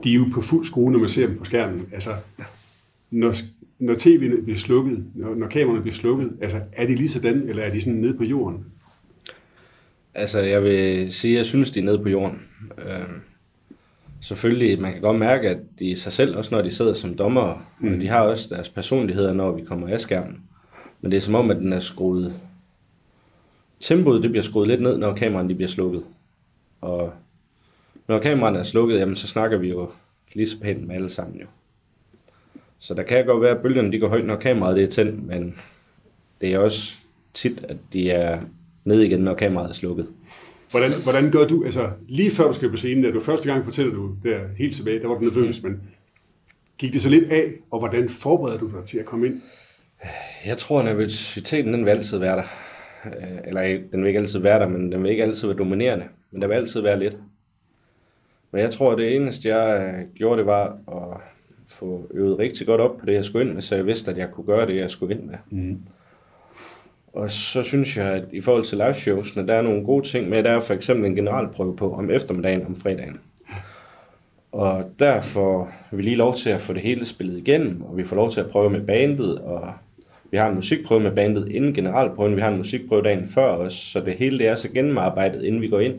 de 0.03 0.12
er 0.12 0.15
jo 0.15 0.25
på 0.33 0.41
fuld 0.41 0.65
skrue, 0.65 0.91
når 0.91 1.00
man 1.00 1.09
ser 1.09 1.27
dem 1.27 1.38
på 1.38 1.45
skærmen. 1.45 1.89
Altså, 1.91 2.09
når, 3.12 3.33
når 3.79 3.94
tv'et 3.94 4.44
bliver 4.44 4.57
slukket, 4.57 5.06
når, 5.15 5.35
når 5.35 5.47
kameraerne 5.47 5.81
bliver 5.81 5.95
slukket, 5.95 6.38
altså, 6.41 6.62
er 6.71 6.88
de 6.88 6.95
lige 6.95 7.09
sådan, 7.09 7.50
eller 7.50 7.63
er 7.63 7.69
de 7.69 7.81
sådan 7.81 8.00
nede 8.00 8.18
på 8.18 8.24
jorden? 8.24 8.65
Altså, 10.13 10.39
jeg 10.39 10.63
vil 10.63 11.13
sige, 11.13 11.33
at 11.33 11.38
jeg 11.38 11.45
synes, 11.45 11.71
de 11.71 11.79
er 11.79 11.83
nede 11.83 12.00
på 12.00 12.09
jorden. 12.09 12.41
Øh, 12.77 13.07
selvfølgelig, 14.22 14.81
man 14.81 14.94
kan 14.94 15.02
godt 15.02 15.19
mærke, 15.19 15.50
at 15.50 15.58
de 15.80 15.92
er 15.92 15.96
sig 15.96 16.14
selv, 16.14 16.38
også 16.38 16.56
når 16.56 16.62
de 16.62 16.72
sidder 16.72 16.94
som 16.94 17.18
dommer, 17.18 17.68
mm. 17.80 17.90
men 17.90 18.02
de 18.02 18.08
har 18.08 18.22
også 18.22 18.56
deres 18.56 18.69
personligheder, 18.69 19.34
når 19.34 19.52
vi 19.52 19.64
kommer 19.64 19.88
af 19.88 20.00
skærmen. 20.00 20.42
Men 21.02 21.12
det 21.12 21.18
er 21.18 21.22
som 21.22 21.36
om, 21.36 21.52
at 21.52 21.58
den 21.58 21.74
er 21.74 21.80
skruet... 21.80 22.34
Tempoet, 23.80 24.24
det 24.24 24.31
bliver 24.31 24.44
skruet 24.44 24.68
lidt 24.68 24.81
ned, 24.81 24.98
når 24.98 25.14
kameraerne 25.14 25.56
bliver 25.56 25.69
slukket. 25.69 26.04
Og 26.81 27.14
når 28.08 28.19
kameraerne 28.19 28.60
er 28.60 28.64
slukket, 28.64 29.00
jamen, 29.00 29.16
så 29.16 29.28
snakker 29.28 29.58
vi 29.58 29.69
jo 29.69 29.92
lige 30.34 30.48
så 30.48 30.60
pænt 30.60 30.88
med 30.88 30.96
alle 30.96 31.10
sammen 31.10 31.40
jo. 31.40 31.46
Så 32.80 32.94
der 32.94 33.04
kan 33.04 33.25
godt 33.25 33.42
være, 33.42 33.56
at 33.56 33.62
bølgerne 33.62 33.92
de 33.92 34.00
går 34.00 34.08
højt, 34.08 34.25
når 34.25 34.36
kameraet 34.36 34.75
det 34.75 34.84
er 34.84 34.88
tændt, 34.88 35.28
men 35.28 35.56
det 36.42 36.54
er 36.54 36.60
også 36.60 36.96
tit, 37.34 37.66
at 37.70 37.78
de 37.94 38.12
er 38.12 38.42
ned 38.86 39.02
igen, 39.02 39.20
når 39.20 39.34
kameraet 39.34 39.70
er 39.70 39.74
slukket. 39.74 40.08
Hvordan, 40.72 40.92
hvordan 41.04 41.31
gør 41.31 41.48
du, 41.48 41.64
altså 41.64 41.90
lige 42.08 42.31
før 42.31 42.48
du 42.48 42.54
skal 42.54 42.69
på 42.69 42.78
scenen, 42.78 43.04
da 43.04 43.12
du 43.12 43.19
første 43.19 43.52
gang 43.52 43.66
fortæller 43.66 43.94
du 43.94 44.16
der 44.24 44.40
helt 44.58 44.75
tilbage, 44.75 45.00
der 45.00 45.08
var 45.08 45.16
du 45.16 45.22
nervøs, 45.22 45.64
men 45.64 45.81
gik 46.78 46.94
det 46.94 47.02
så 47.02 47.10
lidt 47.10 47.31
af, 47.31 47.52
og 47.72 47.80
hvordan 47.80 48.10
forbereder 48.10 48.58
du 48.58 48.68
dig 48.78 48.86
til 48.86 48.98
at 48.98 49.06
komme 49.06 49.28
ind? 49.28 49.42
Jeg 50.46 50.58
tror, 50.58 50.80
at 50.80 50.86
nervøsiteten 50.86 51.74
den 51.74 51.86
vil 51.86 51.92
altid 51.92 52.18
være 52.18 52.36
der. 52.36 52.44
Øh, 53.06 53.38
Eller 53.46 53.80
den 53.92 54.02
vil 54.02 54.08
ikke 54.08 54.19
altid 54.19 54.40
være 54.40 54.60
der, 54.60 54.68
men 54.68 54.92
den 54.92 55.04
vil 55.04 55.12
ikke 55.12 55.24
altid 55.24 55.48
være 55.48 55.58
dominerende. 55.58 56.06
Men 56.31 56.42
der 56.42 56.48
vil 56.48 56.56
altid 56.56 56.81
være 56.81 57.00
lidt. 57.00 57.18
Men 58.52 58.62
jeg 58.62 58.72
tror, 58.72 58.92
at 58.92 58.98
det 58.98 59.16
eneste, 59.16 59.50
jeg 59.50 59.94
øh, 60.00 60.16
gjorde, 60.16 60.38
det 60.38 60.46
var 60.46 60.78
at 60.88 61.22
få 61.68 62.08
øvet 62.13 62.40
rigtig 62.40 62.68
godt 62.68 62.81
op 62.81 62.98
på 62.98 63.06
det, 63.06 63.13
jeg 63.13 63.25
skulle 63.25 63.46
ind 63.46 63.54
med, 63.54 63.62
så 63.62 63.75
jeg 63.75 63.86
vidste, 63.86 64.12
at 64.12 64.18
jeg 64.18 64.31
kunne 64.31 64.46
gøre 64.46 64.66
det, 64.68 64.75
jeg 64.75 64.92
skulle 64.92 65.16
ind 65.16 65.24
med. 65.24 65.36
Mm. 65.50 65.80
Og 67.18 67.31
så 67.31 67.64
synes 67.64 67.98
jeg, 67.98 68.14
at 68.14 68.24
i 68.31 68.42
forhold 68.42 68.64
til 68.64 68.78
live 68.78 68.94
showsene, 68.94 69.48
der 69.48 69.54
er 69.54 69.62
nogle 69.62 69.86
gode 69.86 70.08
ting 70.08 70.30
med. 70.30 70.44
Der 70.44 70.50
er 70.50 70.60
for 70.60 70.74
eksempel 70.74 71.06
en 71.06 71.16
generalprøve 71.16 71.75
på 71.75 71.94
om 71.94 72.12
eftermiddagen 72.12 72.66
om 72.66 72.75
fredagen. 72.75 73.19
Og 74.52 74.92
der 75.00 75.22
får 75.22 75.72
vi 75.92 76.02
lige 76.02 76.16
lov 76.16 76.36
til 76.36 76.50
at 76.50 76.62
få 76.62 76.74
det 76.74 76.81
hele 76.81 77.06
spillet 77.06 77.38
igennem, 77.38 77.81
og 77.81 77.98
vi 77.98 78.04
får 78.04 78.16
lov 78.16 78.31
til 78.31 78.40
at 78.40 78.50
prøve 78.50 78.69
med 78.69 78.81
bandet, 78.81 79.40
og 79.40 79.74
vi 80.31 80.38
har 80.38 80.50
en 80.50 80.56
musikprøve 80.56 81.00
med 81.00 81.12
bandet 81.12 81.50
inden 81.50 81.74
generalprøven, 81.74 82.36
vi 82.36 82.42
har 82.42 82.52
en 82.52 82.58
musikprøve 82.58 83.02
dagen 83.02 83.28
før 83.28 83.48
os, 83.48 83.74
så 83.74 84.00
det 84.00 84.13
hele 84.13 84.40
det 84.40 84.48
er 84.48 84.56
så 84.56 84.70
gennemarbejdet, 84.70 85.44
inden 85.44 85.62
vi 85.62 85.68
går 85.68 85.80
ind. 85.80 85.96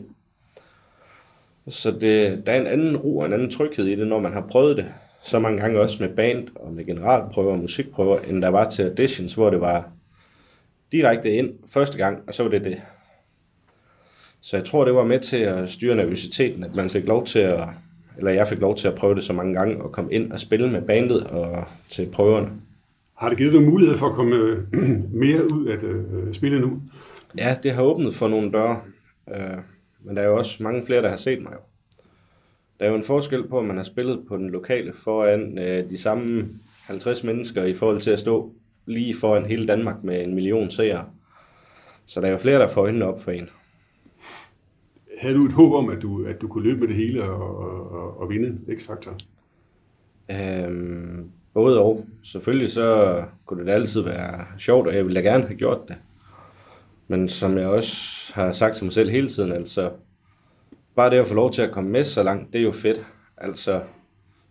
Så 1.67 1.91
det, 1.91 2.43
der 2.45 2.51
er 2.51 2.61
en 2.61 2.67
anden 2.67 2.97
ro 2.97 3.17
og 3.17 3.25
en 3.25 3.33
anden 3.33 3.51
tryghed 3.51 3.85
i 3.85 3.95
det, 3.95 4.07
når 4.07 4.19
man 4.19 4.33
har 4.33 4.45
prøvet 4.51 4.77
det 4.77 4.85
så 5.23 5.39
mange 5.39 5.61
gange 5.61 5.79
også 5.79 6.03
med 6.03 6.09
band 6.15 6.47
og 6.55 6.73
med 6.73 6.85
generalprøver 6.85 7.51
og 7.51 7.59
musikprøver, 7.59 8.19
end 8.19 8.41
der 8.41 8.49
var 8.49 8.69
til 8.69 8.83
auditions, 8.83 9.33
hvor 9.33 9.49
det 9.49 9.61
var 9.61 9.89
direkte 10.91 11.31
ind 11.31 11.49
første 11.67 11.97
gang, 11.97 12.19
og 12.27 12.33
så 12.33 12.43
var 12.43 12.49
det 12.49 12.65
det. 12.65 12.81
Så 14.41 14.57
jeg 14.57 14.65
tror, 14.65 14.85
det 14.85 14.93
var 14.93 15.03
med 15.03 15.19
til 15.19 15.37
at 15.37 15.69
styre 15.69 15.95
nervøsiteten, 15.95 16.63
at 16.63 16.75
man 16.75 16.89
fik 16.89 17.05
lov 17.05 17.25
til 17.25 17.39
at, 17.39 17.67
eller 18.17 18.31
jeg 18.31 18.47
fik 18.47 18.59
lov 18.59 18.75
til 18.75 18.87
at 18.87 18.95
prøve 18.95 19.15
det 19.15 19.23
så 19.23 19.33
mange 19.33 19.53
gange, 19.53 19.83
og 19.83 19.91
komme 19.91 20.13
ind 20.13 20.31
og 20.31 20.39
spille 20.39 20.71
med 20.71 20.81
bandet 20.81 21.23
og 21.23 21.63
til 21.89 22.09
prøverne. 22.11 22.49
Har 23.17 23.29
det 23.29 23.37
givet 23.37 23.53
dig 23.53 23.61
mulighed 23.61 23.97
for 23.97 24.05
at 24.05 24.13
komme 24.13 24.35
øh, 24.35 24.63
mere 25.23 25.51
ud 25.51 25.65
af 25.65 25.83
øh, 25.83 26.33
spillet 26.33 26.61
nu? 26.61 26.81
Ja, 27.37 27.57
det 27.63 27.71
har 27.71 27.83
åbnet 27.83 28.15
for 28.15 28.27
nogle 28.27 28.51
døre, 28.51 28.81
øh, 29.35 29.57
men 30.03 30.15
der 30.15 30.21
er 30.21 30.27
jo 30.27 30.37
også 30.37 30.63
mange 30.63 30.85
flere, 30.85 31.01
der 31.01 31.09
har 31.09 31.17
set 31.17 31.41
mig. 31.41 31.53
Der 32.79 32.85
er 32.85 32.89
jo 32.89 32.95
en 32.95 33.03
forskel 33.03 33.47
på, 33.47 33.59
at 33.59 33.65
man 33.65 33.77
har 33.77 33.83
spillet 33.83 34.19
på 34.27 34.37
den 34.37 34.49
lokale 34.49 34.93
foran 34.93 35.57
øh, 35.57 35.89
de 35.89 35.97
samme 35.97 36.47
50 36.87 37.23
mennesker 37.23 37.63
i 37.63 37.73
forhold 37.73 38.01
til 38.01 38.11
at 38.11 38.19
stå 38.19 38.53
lige 38.89 39.15
foran 39.15 39.45
hele 39.45 39.67
Danmark 39.67 40.03
med 40.03 40.23
en 40.23 40.35
million 40.35 40.69
seere. 40.69 41.05
Så 42.05 42.21
der 42.21 42.27
er 42.27 42.31
jo 42.31 42.37
flere, 42.37 42.59
der 42.59 42.67
får 42.67 42.81
øjnene 42.81 43.05
op 43.05 43.21
for 43.21 43.31
en. 43.31 43.49
Havde 45.21 45.35
du 45.35 45.45
et 45.45 45.53
håb 45.53 45.73
om, 45.73 45.89
at 45.89 46.01
du, 46.01 46.25
at 46.25 46.41
du 46.41 46.47
kunne 46.47 46.63
løbe 46.63 46.79
med 46.79 46.87
det 46.87 46.95
hele 46.95 47.23
og, 47.23 47.59
og, 47.91 48.21
og, 48.21 48.29
vinde 48.29 48.75
X-Factor? 48.75 49.17
Øhm, 50.31 51.31
både 51.53 51.79
og. 51.79 52.05
Selvfølgelig 52.23 52.71
så 52.71 53.23
kunne 53.45 53.59
det 53.59 53.67
da 53.67 53.71
altid 53.71 54.01
være 54.01 54.45
sjovt, 54.57 54.87
og 54.87 54.95
jeg 54.95 55.05
ville 55.05 55.21
da 55.21 55.29
gerne 55.29 55.43
have 55.43 55.57
gjort 55.57 55.87
det. 55.87 55.95
Men 57.07 57.29
som 57.29 57.57
jeg 57.57 57.67
også 57.67 58.31
har 58.33 58.51
sagt 58.51 58.75
til 58.75 58.85
mig 58.85 58.93
selv 58.93 59.09
hele 59.09 59.29
tiden, 59.29 59.51
altså 59.51 59.91
bare 60.95 61.09
det 61.09 61.17
at 61.17 61.27
få 61.27 61.33
lov 61.33 61.51
til 61.51 61.61
at 61.61 61.71
komme 61.71 61.89
med 61.89 62.03
så 62.03 62.23
langt, 62.23 62.53
det 62.53 62.59
er 62.59 62.63
jo 62.63 62.71
fedt. 62.71 63.07
Altså, 63.37 63.81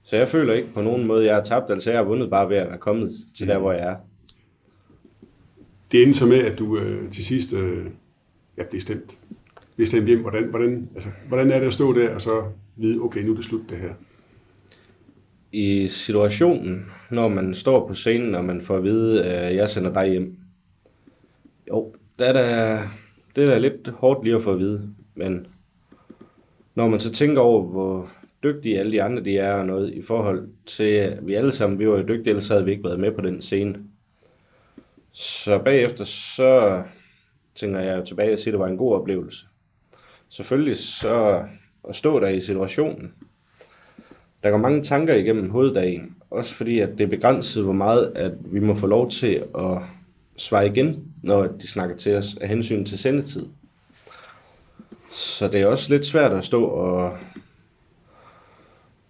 så 0.03 0.17
jeg 0.17 0.29
føler 0.29 0.55
ikke 0.55 0.75
på 0.75 0.83
nogen 0.83 1.07
måde, 1.07 1.27
jeg 1.27 1.35
har 1.35 1.43
tabt, 1.43 1.71
altså 1.71 1.91
jeg 1.91 1.99
har 1.99 2.05
vundet 2.05 2.31
bare 2.31 2.49
ved 2.49 2.57
at 2.57 2.69
være 2.69 2.79
kommet 2.79 3.11
til 3.37 3.49
der, 3.49 3.59
hvor 3.59 3.73
jeg 3.73 3.83
er. 3.83 3.97
Det 5.93 6.03
endte 6.03 6.19
så 6.19 6.27
med, 6.27 6.39
at 6.39 6.59
du 6.59 6.79
øh, 6.79 7.11
til 7.11 7.25
sidst 7.25 7.53
øh, 7.53 7.87
ja, 8.57 8.63
blev 8.71 8.81
stemt. 8.81 9.19
Blev 9.77 9.87
stemt 9.87 10.07
hjem. 10.07 10.21
Hvordan, 10.21 10.45
hvordan, 10.51 10.89
altså, 10.95 11.09
hvordan 11.29 11.51
er 11.51 11.61
det 11.61 11.67
at 11.67 11.75
stå 11.75 11.93
der 11.93 12.15
og 12.15 12.23
så 12.23 12.45
vide, 12.77 13.01
okay, 13.01 13.23
nu 13.23 13.31
er 13.33 13.37
det 13.37 13.45
slut 13.45 13.71
det 13.71 13.79
her? 13.79 13.93
I 15.53 15.89
situationen, 15.89 16.87
når 17.11 17.29
man 17.29 17.55
står 17.55 17.89
på 17.89 17.95
scenen, 17.95 18.35
og 18.35 18.45
man 18.45 18.61
får 18.61 18.77
at 18.77 18.85
vide, 18.85 19.25
at 19.25 19.57
jeg 19.57 19.69
sender 19.69 19.93
dig 19.93 20.11
hjem. 20.11 20.37
Jo, 21.69 21.95
der 22.19 22.25
er 22.25 22.33
da, 22.33 22.79
det 23.37 23.45
er 23.45 23.49
da 23.49 23.59
lidt 23.59 23.89
hårdt 23.89 24.25
lige 24.25 24.37
at 24.37 24.43
få 24.43 24.53
at 24.53 24.59
vide, 24.59 24.95
men 25.15 25.47
når 26.75 26.89
man 26.89 26.99
så 26.99 27.13
tænker 27.13 27.41
over, 27.41 27.63
hvor 27.63 28.11
dygtige 28.43 28.79
alle 28.79 28.93
de 28.93 29.03
andre 29.03 29.25
de 29.25 29.39
er 29.39 29.53
og 29.53 29.67
noget 29.67 29.95
i 29.95 30.03
forhold 30.03 30.49
til, 30.67 30.85
at 30.85 31.27
vi 31.27 31.35
alle 31.35 31.53
sammen, 31.53 31.79
vi 31.79 31.89
var 31.89 31.97
jo 31.97 32.09
dygtige, 32.09 32.29
ellers 32.29 32.49
havde 32.49 32.65
vi 32.65 32.71
ikke 32.71 32.85
været 32.85 33.01
med 33.01 33.13
på 33.13 33.21
den 33.21 33.41
scene. 33.41 33.75
Så 35.19 35.59
bagefter, 35.59 36.05
så 36.05 36.83
tænker 37.55 37.81
jeg 37.81 38.05
tilbage 38.05 38.33
og 38.33 38.39
siger, 38.39 38.53
at 38.53 38.53
det 38.53 38.61
var 38.61 38.67
en 38.67 38.77
god 38.77 38.95
oplevelse. 38.95 39.47
Selvfølgelig 40.29 40.77
så 40.77 41.45
at 41.89 41.95
stå 41.95 42.21
der 42.21 42.29
i 42.29 42.41
situationen, 42.41 43.13
der 44.43 44.51
går 44.51 44.59
mange 44.59 44.83
tanker 44.83 45.15
igennem 45.15 45.51
hovedet 45.51 45.77
af 45.77 45.87
en. 45.87 46.17
Også 46.31 46.55
fordi, 46.55 46.79
at 46.79 46.89
det 46.99 47.01
er 47.01 47.09
begrænset, 47.09 47.65
hvor 47.65 47.73
meget 47.73 48.13
at 48.15 48.33
vi 48.45 48.61
må 48.61 48.75
få 48.75 48.87
lov 48.87 49.11
til 49.11 49.45
at 49.59 49.79
svare 50.37 50.67
igen, 50.67 51.13
når 51.23 51.47
de 51.47 51.69
snakker 51.69 51.97
til 51.97 52.17
os 52.17 52.37
af 52.41 52.49
hensyn 52.49 52.85
til 52.85 52.99
sendetid. 52.99 53.47
Så 55.13 55.49
det 55.49 55.61
er 55.61 55.67
også 55.67 55.93
lidt 55.93 56.07
svært 56.07 56.33
at 56.33 56.45
stå 56.45 56.65
og 56.65 57.19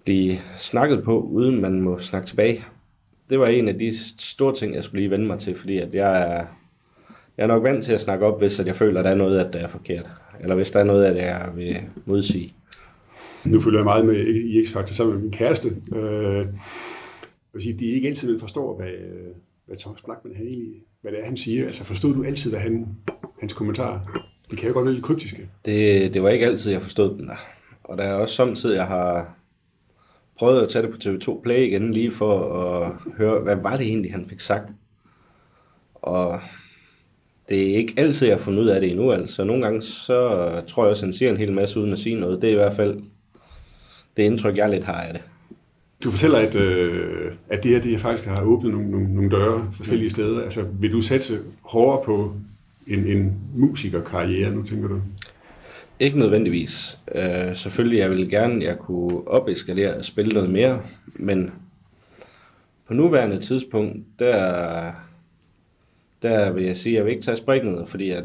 blive 0.04 0.36
snakket 0.56 1.04
på, 1.04 1.20
uden 1.20 1.60
man 1.60 1.80
må 1.80 1.98
snakke 1.98 2.26
tilbage. 2.26 2.64
Det 3.30 3.40
var 3.40 3.46
en 3.46 3.68
af 3.68 3.78
de 3.78 3.98
store 4.18 4.54
ting, 4.54 4.74
jeg 4.74 4.84
skulle 4.84 5.00
lige 5.00 5.10
vende 5.10 5.26
mig 5.26 5.38
til, 5.38 5.56
fordi 5.56 5.78
at 5.78 5.94
jeg 5.94 6.22
er, 6.22 6.44
jeg 7.36 7.42
er 7.42 7.46
nok 7.46 7.62
vant 7.62 7.84
til 7.84 7.92
at 7.92 8.00
snakke 8.00 8.26
op, 8.26 8.40
hvis 8.40 8.60
at 8.60 8.66
jeg 8.66 8.76
føler, 8.76 9.00
at 9.00 9.04
der 9.04 9.10
er 9.10 9.14
noget, 9.14 9.40
at 9.40 9.52
det 9.52 9.62
er 9.62 9.68
forkert. 9.68 10.06
Eller 10.40 10.54
hvis 10.54 10.70
der 10.70 10.80
er 10.80 10.84
noget, 10.84 11.04
at 11.04 11.16
jeg 11.16 11.50
vil 11.54 11.76
modsige. 12.04 12.54
Nu 13.44 13.60
følger 13.60 13.78
jeg 13.78 13.84
meget 13.84 14.06
med 14.06 14.26
i 14.26 14.62
X-Factor 14.62 14.92
sammen 14.92 15.14
med 15.14 15.22
min 15.22 15.32
kæreste. 15.32 15.68
Øh, 15.94 16.36
jeg 16.36 17.52
vil 17.52 17.62
sige, 17.62 17.78
det 17.78 17.88
er 17.90 17.94
ikke 17.94 18.08
altid, 18.08 18.30
man 18.30 18.40
forstår, 18.40 18.76
hvad, 18.76 18.92
hvad 19.66 19.76
Thomas 19.76 20.02
Blackman 20.02 20.36
han 20.36 20.46
egentlig, 20.46 20.72
hvad 21.02 21.12
det 21.12 21.20
er, 21.20 21.24
han 21.24 21.36
siger. 21.36 21.66
Altså 21.66 21.84
forstod 21.84 22.14
du 22.14 22.24
altid, 22.24 22.50
hvad 22.50 22.60
han, 22.60 22.86
hans 23.40 23.52
kommentarer? 23.52 24.00
De 24.50 24.56
kan 24.56 24.68
jo 24.68 24.74
godt 24.74 24.84
være 24.84 24.94
lidt 24.94 25.04
kryptiske. 25.04 25.48
Det, 25.64 26.14
det 26.14 26.22
var 26.22 26.28
ikke 26.28 26.46
altid, 26.46 26.72
jeg 26.72 26.82
forstod 26.82 27.18
den 27.18 27.28
der. 27.28 27.46
Og 27.84 27.98
der 27.98 28.04
er 28.04 28.14
også 28.14 28.34
samtidig, 28.34 28.76
jeg 28.76 28.86
har 28.86 29.37
prøvede 30.38 30.62
at 30.62 30.68
tage 30.68 30.86
det 30.86 30.90
på 30.90 30.96
TV2 31.04 31.42
Play 31.42 31.66
igen, 31.66 31.94
lige 31.94 32.10
for 32.10 32.62
at 32.62 32.92
høre, 33.16 33.40
hvad 33.40 33.56
var 33.62 33.76
det 33.76 33.86
egentlig, 33.86 34.12
han 34.12 34.24
fik 34.24 34.40
sagt. 34.40 34.72
Og 35.94 36.40
det 37.48 37.70
er 37.70 37.76
ikke 37.76 37.94
altid, 37.96 38.26
jeg 38.26 38.36
har 38.36 38.42
fundet 38.42 38.62
ud 38.62 38.68
af 38.68 38.80
det 38.80 38.90
endnu. 38.90 39.12
Altså, 39.12 39.44
nogle 39.44 39.62
gange 39.62 39.82
så 39.82 40.50
tror 40.66 40.84
jeg 40.84 40.90
også, 40.90 41.06
han 41.06 41.12
siger 41.12 41.30
en 41.30 41.36
hel 41.36 41.52
masse 41.52 41.80
uden 41.80 41.92
at 41.92 41.98
sige 41.98 42.20
noget. 42.20 42.42
Det 42.42 42.48
er 42.48 42.52
i 42.52 42.56
hvert 42.56 42.76
fald 42.76 43.00
det 44.16 44.22
indtryk, 44.22 44.56
jeg 44.56 44.70
lidt 44.70 44.84
har 44.84 45.02
af 45.02 45.12
det. 45.14 45.22
Du 46.04 46.10
fortæller, 46.10 46.38
at, 46.38 46.54
øh, 46.54 47.32
at 47.48 47.62
det 47.62 47.70
her 47.70 47.80
det 47.80 48.00
faktisk 48.00 48.28
har 48.28 48.42
åbnet 48.42 48.72
nogle, 48.72 48.90
nogle, 48.90 49.14
nogle 49.14 49.30
døre 49.30 49.68
forskellige 49.72 50.10
steder. 50.10 50.42
Altså, 50.42 50.64
vil 50.80 50.92
du 50.92 51.00
satse 51.00 51.38
hårdere 51.62 52.04
på 52.04 52.32
en, 52.86 53.06
en 53.06 53.32
musikerkarriere 53.54 54.50
nu, 54.50 54.62
tænker 54.62 54.88
du? 54.88 55.00
Ikke 56.00 56.18
nødvendigvis. 56.18 56.98
Øh, 57.14 57.56
selvfølgelig, 57.56 57.98
jeg 57.98 58.10
vil 58.10 58.30
gerne, 58.30 58.64
jeg 58.64 58.78
kunne 58.78 59.28
opeskalere 59.28 59.94
og 59.94 60.04
spille 60.04 60.32
noget 60.32 60.50
mere, 60.50 60.82
men 61.14 61.52
på 62.86 62.94
nuværende 62.94 63.38
tidspunkt, 63.38 63.98
der, 64.18 64.92
der 66.22 66.52
vil 66.52 66.64
jeg 66.64 66.76
sige, 66.76 66.92
at 66.92 66.96
jeg 66.96 67.04
vil 67.04 67.10
ikke 67.10 67.22
tage 67.22 67.36
springet, 67.36 67.88
fordi 67.88 68.10
at 68.10 68.24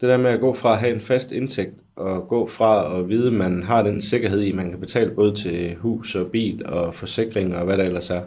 det 0.00 0.08
der 0.08 0.16
med 0.16 0.30
at 0.30 0.40
gå 0.40 0.54
fra 0.54 0.72
at 0.72 0.78
have 0.78 0.94
en 0.94 1.00
fast 1.00 1.32
indtægt 1.32 1.74
og 1.96 2.28
gå 2.28 2.46
fra 2.46 2.98
at 2.98 3.08
vide, 3.08 3.26
at 3.26 3.32
man 3.32 3.62
har 3.62 3.82
den 3.82 4.02
sikkerhed 4.02 4.40
i, 4.40 4.48
at 4.48 4.54
man 4.54 4.70
kan 4.70 4.80
betale 4.80 5.10
både 5.10 5.34
til 5.34 5.74
hus 5.74 6.14
og 6.14 6.26
bil 6.26 6.66
og 6.66 6.94
forsikring 6.94 7.56
og 7.56 7.64
hvad 7.64 7.78
der 7.78 7.84
ellers 7.84 8.10
er, 8.10 8.22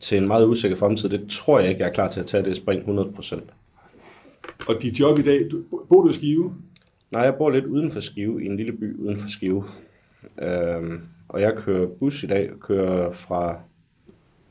til 0.00 0.18
en 0.18 0.26
meget 0.26 0.46
usikker 0.46 0.76
fremtid, 0.76 1.08
det 1.08 1.26
tror 1.30 1.60
jeg 1.60 1.68
ikke, 1.68 1.80
jeg 1.80 1.88
er 1.88 1.92
klar 1.92 2.08
til 2.08 2.20
at 2.20 2.26
tage 2.26 2.44
det 2.44 2.56
spring 2.56 2.82
100%. 2.82 3.40
Og 4.68 4.82
dit 4.82 5.00
job 5.00 5.18
i 5.18 5.22
dag, 5.22 5.48
du, 5.50 5.62
bor 5.88 6.02
du 6.02 6.08
i 6.08 6.12
Skive? 6.12 6.54
Nej, 7.12 7.22
jeg 7.22 7.34
bor 7.34 7.50
lidt 7.50 7.64
uden 7.64 7.90
for 7.90 8.00
Skive, 8.00 8.44
i 8.44 8.46
en 8.46 8.56
lille 8.56 8.72
by 8.72 8.96
uden 8.96 9.18
for 9.18 9.28
Skive. 9.28 9.64
Øhm, 10.42 11.00
og 11.28 11.40
jeg 11.40 11.56
kører 11.56 11.86
bus 11.86 12.22
i 12.22 12.26
dag, 12.26 12.50
kører 12.60 13.12
fra 13.12 13.60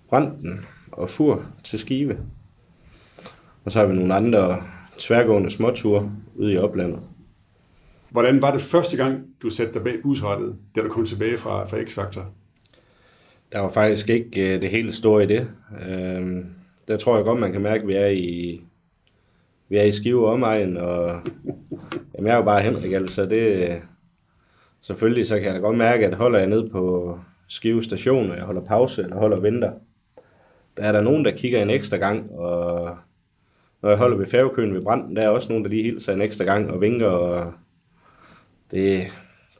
Branden 0.09 0.65
og 0.91 1.09
Fur 1.09 1.45
til 1.63 1.79
Skive. 1.79 2.17
Og 3.65 3.71
så 3.71 3.79
har 3.79 3.85
vi 3.85 3.95
nogle 3.95 4.15
andre 4.15 4.63
tværgående 4.97 5.49
småture 5.49 6.11
ude 6.35 6.53
i 6.53 6.57
oplandet. 6.57 6.99
Hvordan 8.09 8.41
var 8.41 8.51
det 8.51 8.61
første 8.61 8.97
gang, 8.97 9.25
du 9.41 9.49
satte 9.49 9.73
dig 9.73 9.83
bag 9.83 10.01
busrettet, 10.03 10.55
da 10.75 10.81
du 10.81 10.89
kom 10.89 11.05
tilbage 11.05 11.37
fra, 11.37 11.65
fra 11.65 11.77
X-Factor? 11.77 12.21
Der 13.51 13.59
var 13.59 13.69
faktisk 13.69 14.09
ikke 14.09 14.55
uh, 14.55 14.61
det 14.61 14.69
hele 14.69 14.93
store 14.93 15.23
i 15.23 15.27
det. 15.27 15.51
Uh, 15.71 16.45
der 16.87 16.97
tror 16.97 17.15
jeg 17.15 17.25
godt, 17.25 17.39
man 17.39 17.51
kan 17.51 17.61
mærke, 17.61 17.81
at 17.81 17.87
vi 17.87 17.93
er 17.93 18.07
i, 18.07 18.61
vi 19.69 19.77
er 19.77 19.83
i 19.83 19.91
Skive 19.91 20.27
omegn, 20.27 20.77
og 20.77 21.21
jamen, 22.21 22.27
jeg 22.27 22.33
er 22.33 22.37
jo 22.37 22.43
bare 22.45 22.61
Henrik, 22.61 22.91
altså 22.91 23.25
det, 23.25 23.81
selvfølgelig 24.81 25.27
så 25.27 25.35
kan 25.35 25.45
jeg 25.45 25.53
da 25.53 25.59
godt 25.59 25.77
mærke, 25.77 26.05
at 26.05 26.13
holder 26.13 26.39
jeg 26.39 26.47
ned 26.47 26.69
på 26.69 27.19
Skive 27.47 27.83
station, 27.83 28.31
og 28.31 28.37
jeg 28.37 28.45
holder 28.45 28.61
pause, 28.61 29.03
eller 29.03 29.15
holder 29.15 29.39
vinter, 29.39 29.67
venter, 29.67 29.79
der 30.77 30.83
er 30.83 30.91
der 30.91 31.01
nogen, 31.01 31.25
der 31.25 31.31
kigger 31.31 31.61
en 31.61 31.69
ekstra 31.69 31.97
gang, 31.97 32.31
og 32.31 32.97
når 33.81 33.89
jeg 33.89 33.97
holder 33.97 34.17
ved 34.17 34.25
færgekøen 34.25 34.73
ved 34.73 34.81
branden, 34.81 35.15
der 35.15 35.21
er 35.21 35.29
også 35.29 35.49
nogen, 35.49 35.63
der 35.63 35.69
lige 35.69 35.83
hilser 35.83 36.13
en 36.13 36.21
ekstra 36.21 36.43
gang 36.43 36.71
og 36.71 36.81
vinker, 36.81 37.07
og 37.07 37.53
det, 38.71 39.03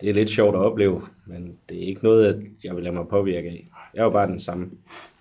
det 0.02 0.10
er 0.10 0.14
lidt 0.14 0.30
sjovt 0.30 0.56
at 0.56 0.62
opleve, 0.62 1.02
men 1.26 1.58
det 1.70 1.84
er 1.84 1.88
ikke 1.88 2.04
noget, 2.04 2.48
jeg 2.64 2.76
vil 2.76 2.84
lade 2.84 2.96
mig 2.96 3.08
påvirke 3.08 3.50
af. 3.50 3.66
Jeg 3.94 4.00
er 4.00 4.04
jo 4.04 4.10
bare 4.10 4.28
den 4.28 4.40
samme. 4.40 4.70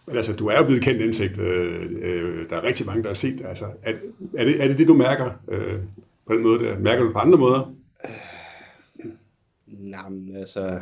Men 0.07 0.17
altså, 0.17 0.37
du 0.37 0.47
er 0.47 0.59
jo 0.59 0.65
blevet 0.65 0.85
kendt 0.85 1.01
indsigt. 1.01 1.39
Øh, 1.39 1.91
øh, 2.03 2.51
der 2.51 2.57
er 2.57 2.65
rigtig 2.65 2.87
mange, 2.87 3.03
der 3.03 3.09
har 3.09 3.15
set. 3.15 3.43
Altså, 3.49 3.65
er, 3.83 3.93
er, 4.37 4.45
det, 4.45 4.63
er 4.63 4.69
det 4.69 4.79
det, 4.79 4.89
du 4.89 4.95
mærker 4.95 5.31
øh, 5.49 5.79
på 6.27 6.35
den 6.35 6.43
måde 6.43 6.65
der? 6.65 6.79
Mærker 6.79 7.01
du 7.01 7.07
det 7.07 7.15
på 7.15 7.21
andre 7.21 7.39
måder? 7.39 7.75
Nej, 9.67 10.09
men 10.09 10.37
altså... 10.37 10.81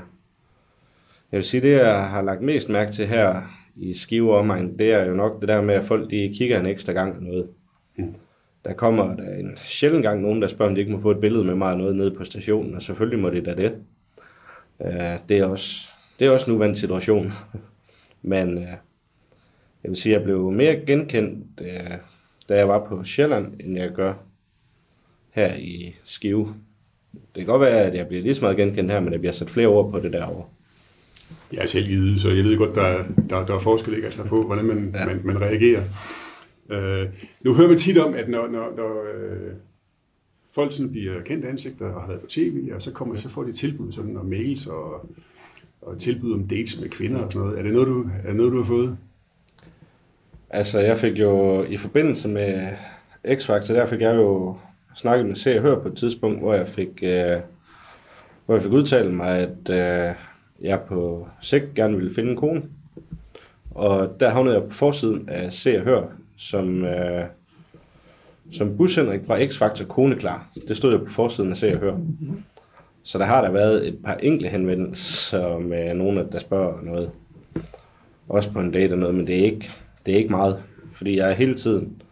Jeg 1.32 1.38
vil 1.38 1.44
sige, 1.44 1.60
det 1.60 1.72
jeg 1.72 2.08
har 2.08 2.22
lagt 2.22 2.42
mest 2.42 2.68
mærke 2.68 2.92
til 2.92 3.06
her 3.06 3.42
i 3.76 3.94
Skive 3.94 4.36
omegn, 4.36 4.78
det 4.78 4.92
er 4.92 5.04
jo 5.04 5.14
nok 5.14 5.40
det 5.40 5.48
der 5.48 5.60
med, 5.60 5.74
at 5.74 5.84
folk 5.84 6.10
de 6.10 6.34
kigger 6.38 6.60
en 6.60 6.66
ekstra 6.66 6.92
gang 6.92 7.16
og 7.16 7.22
noget. 7.22 7.48
Mm. 7.96 8.14
Der 8.64 8.72
kommer 8.72 9.16
der 9.16 9.36
en 9.36 9.56
sjældent 9.56 10.02
gang 10.02 10.22
nogen, 10.22 10.42
der 10.42 10.48
spørger, 10.48 10.70
om 10.70 10.74
de 10.74 10.80
ikke 10.80 10.92
må 10.92 11.00
få 11.00 11.10
et 11.10 11.20
billede 11.20 11.44
med 11.44 11.54
mig 11.54 11.76
noget 11.76 11.96
nede 11.96 12.10
på 12.10 12.24
stationen, 12.24 12.74
og 12.74 12.82
selvfølgelig 12.82 13.18
må 13.18 13.30
det 13.30 13.44
da 13.44 13.54
det. 13.54 13.74
Uh, 14.78 15.28
det, 15.28 15.38
er 15.38 15.46
også, 15.46 15.88
det 16.18 16.26
er 16.26 16.30
også 16.30 16.50
en 16.50 16.56
uvandt 16.56 16.78
situation. 16.78 17.32
Men 18.22 18.58
uh, 18.58 18.62
jeg 19.82 19.90
vil 19.90 19.96
sige, 19.96 20.14
jeg 20.14 20.22
blev 20.22 20.50
mere 20.50 20.76
genkendt, 20.86 21.60
uh, 21.60 21.98
da 22.48 22.56
jeg 22.56 22.68
var 22.68 22.84
på 22.84 23.04
Sjælland, 23.04 23.60
end 23.60 23.78
jeg 23.78 23.90
gør 23.90 24.14
her 25.38 25.54
i 25.54 25.94
Skive. 26.04 26.54
Det 27.12 27.20
kan 27.36 27.46
godt 27.46 27.60
være, 27.60 27.80
at 27.80 27.94
jeg 27.94 28.06
bliver 28.06 28.22
lige 28.22 28.34
så 28.34 28.44
meget 28.44 28.56
genkendt 28.56 28.90
her, 28.92 29.00
men 29.00 29.12
jeg 29.12 29.20
bliver 29.20 29.32
sat 29.32 29.50
flere 29.50 29.66
ord 29.66 29.90
på 29.90 30.00
det 30.00 30.12
derovre. 30.12 30.44
Jeg 31.52 31.62
er 31.62 31.66
selv 31.66 31.86
givet, 31.86 32.20
så 32.20 32.28
jeg 32.28 32.44
ved 32.44 32.58
godt, 32.58 32.74
der, 32.74 33.04
der, 33.30 33.46
der 33.46 33.54
er 33.54 33.58
forskel 33.58 33.94
ikke, 33.94 34.04
altså 34.04 34.24
på, 34.24 34.42
hvordan 34.42 34.64
man, 34.64 34.94
ja. 34.94 35.06
man, 35.06 35.20
man 35.24 35.40
reagerer. 35.40 35.82
Øh, 36.70 37.08
nu 37.40 37.54
hører 37.54 37.68
man 37.68 37.78
tit 37.78 37.98
om, 37.98 38.14
at 38.14 38.28
når, 38.28 38.48
når, 38.48 38.76
når 38.76 39.02
øh, 39.14 39.52
folk 40.54 40.72
sådan 40.72 40.90
bliver 40.90 41.22
kendt 41.22 41.44
ansigter 41.44 41.86
og 41.86 42.00
har 42.00 42.08
været 42.08 42.20
på 42.20 42.26
tv, 42.26 42.68
og 42.74 42.82
så, 42.82 42.92
kommer, 42.92 43.16
så 43.16 43.28
får 43.28 43.44
de 43.44 43.52
tilbud 43.52 43.92
sådan, 43.92 44.16
og 44.16 44.26
mails 44.26 44.66
og, 44.66 45.10
og 45.82 45.98
tilbud 45.98 46.32
om 46.32 46.48
dates 46.48 46.80
med 46.80 46.88
kvinder 46.88 47.20
og 47.20 47.32
sådan 47.32 47.46
noget. 47.46 47.58
Er 47.58 47.62
det 47.62 47.72
noget, 47.72 47.88
du, 47.88 48.10
er 48.24 48.26
det 48.26 48.36
noget, 48.36 48.52
du 48.52 48.56
har 48.56 48.64
fået? 48.64 48.96
Altså, 50.50 50.80
jeg 50.80 50.98
fik 50.98 51.18
jo 51.18 51.64
i 51.64 51.76
forbindelse 51.76 52.28
med 52.28 52.68
X-Factor, 53.28 53.72
der 53.72 53.86
fik 53.86 54.00
jeg 54.00 54.14
jo 54.14 54.56
snakket 54.98 55.26
med 55.26 55.36
Se 55.36 55.56
og 55.56 55.62
Hør 55.62 55.78
på 55.78 55.88
et 55.88 55.96
tidspunkt, 55.96 56.38
hvor 56.38 56.54
jeg 56.54 56.68
fik, 56.68 57.02
øh, 57.02 57.36
hvor 58.46 58.54
jeg 58.54 58.62
fik 58.62 58.72
udtalt 58.72 59.14
mig, 59.14 59.38
at 59.38 59.70
øh, 59.70 60.14
jeg 60.60 60.80
på 60.80 61.28
sigt 61.40 61.74
gerne 61.74 61.96
ville 61.96 62.14
finde 62.14 62.30
en 62.30 62.36
kone. 62.36 62.62
Og 63.70 64.16
der 64.20 64.28
havnede 64.28 64.54
jeg 64.54 64.64
på 64.64 64.74
forsiden 64.74 65.28
af 65.28 65.52
Se 65.52 65.78
og 65.78 65.84
Hør, 65.84 66.02
som, 66.36 66.84
øh, 66.84 67.24
som 68.52 68.76
Bus 68.76 68.96
Henrik 68.96 69.20
fra 69.26 69.40
X-Factor 69.40 69.84
kone 69.84 70.16
klar. 70.16 70.48
Det 70.68 70.76
stod 70.76 70.90
jeg 70.90 71.00
på 71.00 71.12
forsiden 71.12 71.50
af 71.50 71.56
Se 71.56 71.72
og 71.74 71.78
Hør. 71.78 71.96
Så 73.02 73.18
der 73.18 73.24
har 73.24 73.40
der 73.40 73.50
været 73.50 73.88
et 73.88 73.98
par 74.04 74.14
enkle 74.14 74.48
henvendelser 74.48 75.58
med 75.58 75.94
nogen, 75.94 76.32
der 76.32 76.38
spørger 76.38 76.82
noget. 76.82 77.10
Også 78.28 78.52
på 78.52 78.60
en 78.60 78.72
date 78.72 78.92
og 78.92 78.98
noget, 78.98 79.14
men 79.14 79.26
det 79.26 79.40
er 79.40 79.44
ikke, 79.44 79.70
det 80.06 80.14
er 80.14 80.18
ikke 80.18 80.30
meget. 80.30 80.62
Fordi 80.92 81.16
jeg 81.16 81.30
er 81.30 81.34
hele 81.34 81.54
tiden 81.54 82.02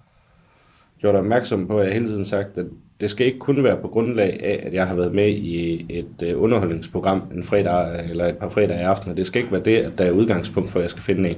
gjort 1.00 1.14
opmærksom 1.14 1.66
på, 1.66 1.78
at 1.78 1.86
jeg 1.86 1.94
hele 1.94 2.06
tiden 2.06 2.24
sagt, 2.24 2.58
at 2.58 2.66
det 3.00 3.10
skal 3.10 3.26
ikke 3.26 3.38
kun 3.38 3.64
være 3.64 3.80
på 3.80 3.88
grundlag 3.88 4.40
af, 4.42 4.62
at 4.66 4.74
jeg 4.74 4.86
har 4.86 4.94
været 4.94 5.14
med 5.14 5.28
i 5.28 5.86
et 5.88 6.34
uh, 6.34 6.42
underholdningsprogram 6.42 7.22
en 7.34 7.44
fredag 7.44 8.10
eller 8.10 8.26
et 8.26 8.36
par 8.36 8.48
fredage 8.48 8.86
aften. 8.86 9.16
Det 9.16 9.26
skal 9.26 9.40
ikke 9.40 9.52
være 9.52 9.62
det, 9.64 9.76
at 9.76 9.98
der 9.98 10.04
er 10.04 10.10
udgangspunkt 10.10 10.70
for, 10.70 10.78
at 10.78 10.82
jeg 10.82 10.90
skal 10.90 11.02
finde 11.02 11.30
en. 11.30 11.36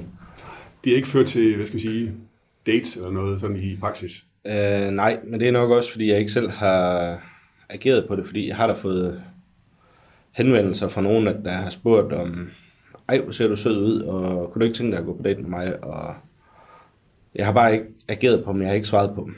Det 0.83 0.91
er 0.91 0.95
ikke 0.95 1.07
ført 1.07 1.25
til, 1.25 1.55
hvad 1.55 1.65
skal 1.65 1.79
vi 1.79 1.87
sige, 1.87 2.13
dates 2.65 2.95
eller 2.95 3.11
noget 3.11 3.39
sådan 3.39 3.55
i 3.55 3.77
praksis? 3.79 4.23
Uh, 4.45 4.91
nej, 4.91 5.19
men 5.23 5.39
det 5.39 5.47
er 5.47 5.51
nok 5.51 5.71
også, 5.71 5.91
fordi 5.91 6.09
jeg 6.09 6.19
ikke 6.19 6.31
selv 6.31 6.49
har 6.49 7.17
ageret 7.69 8.07
på 8.07 8.15
det, 8.15 8.25
fordi 8.25 8.47
jeg 8.47 8.55
har 8.55 8.67
da 8.67 8.73
fået 8.73 9.21
henvendelser 10.31 10.87
fra 10.87 11.01
nogen, 11.01 11.25
der 11.25 11.51
har 11.51 11.69
spurgt 11.69 12.13
om, 12.13 12.49
ej, 13.09 13.19
hvor 13.19 13.31
ser 13.31 13.47
du 13.47 13.55
sød 13.55 13.77
ud, 13.77 14.01
og 14.01 14.51
kunne 14.51 14.59
du 14.59 14.65
ikke 14.65 14.77
tænke 14.77 14.91
dig 14.91 14.99
at 14.99 15.05
gå 15.05 15.13
på 15.13 15.23
date 15.23 15.41
med 15.41 15.49
mig? 15.49 15.83
Og 15.83 16.15
jeg 17.35 17.45
har 17.45 17.53
bare 17.53 17.73
ikke 17.73 17.85
ageret 18.07 18.43
på 18.43 18.53
dem, 18.53 18.61
jeg 18.61 18.69
har 18.69 18.75
ikke 18.75 18.87
svaret 18.87 19.15
på 19.15 19.23
dem. 19.25 19.35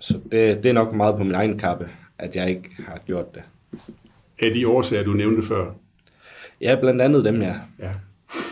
Så 0.00 0.20
det, 0.32 0.62
det 0.62 0.66
er 0.66 0.72
nok 0.72 0.92
meget 0.92 1.16
på 1.16 1.24
min 1.24 1.34
egen 1.34 1.58
kappe, 1.58 1.88
at 2.18 2.36
jeg 2.36 2.48
ikke 2.48 2.70
har 2.86 3.00
gjort 3.06 3.34
det. 3.34 3.42
Er 4.42 4.52
de 4.52 4.68
årsager, 4.68 5.04
du 5.04 5.12
nævnte 5.12 5.48
før? 5.48 5.72
Ja, 6.60 6.76
blandt 6.80 7.02
andet 7.02 7.24
dem, 7.24 7.42
ja. 7.42 7.54
Ja. 7.78 7.90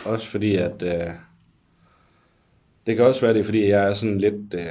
Også 0.04 0.30
fordi, 0.30 0.56
at 0.56 0.82
øh, 0.82 1.10
det 2.86 2.96
kan 2.96 3.04
også 3.04 3.20
være 3.20 3.34
det, 3.34 3.44
fordi 3.44 3.68
jeg 3.68 3.88
er 3.88 3.92
sådan 3.92 4.18
lidt 4.18 4.54
øh, 4.54 4.66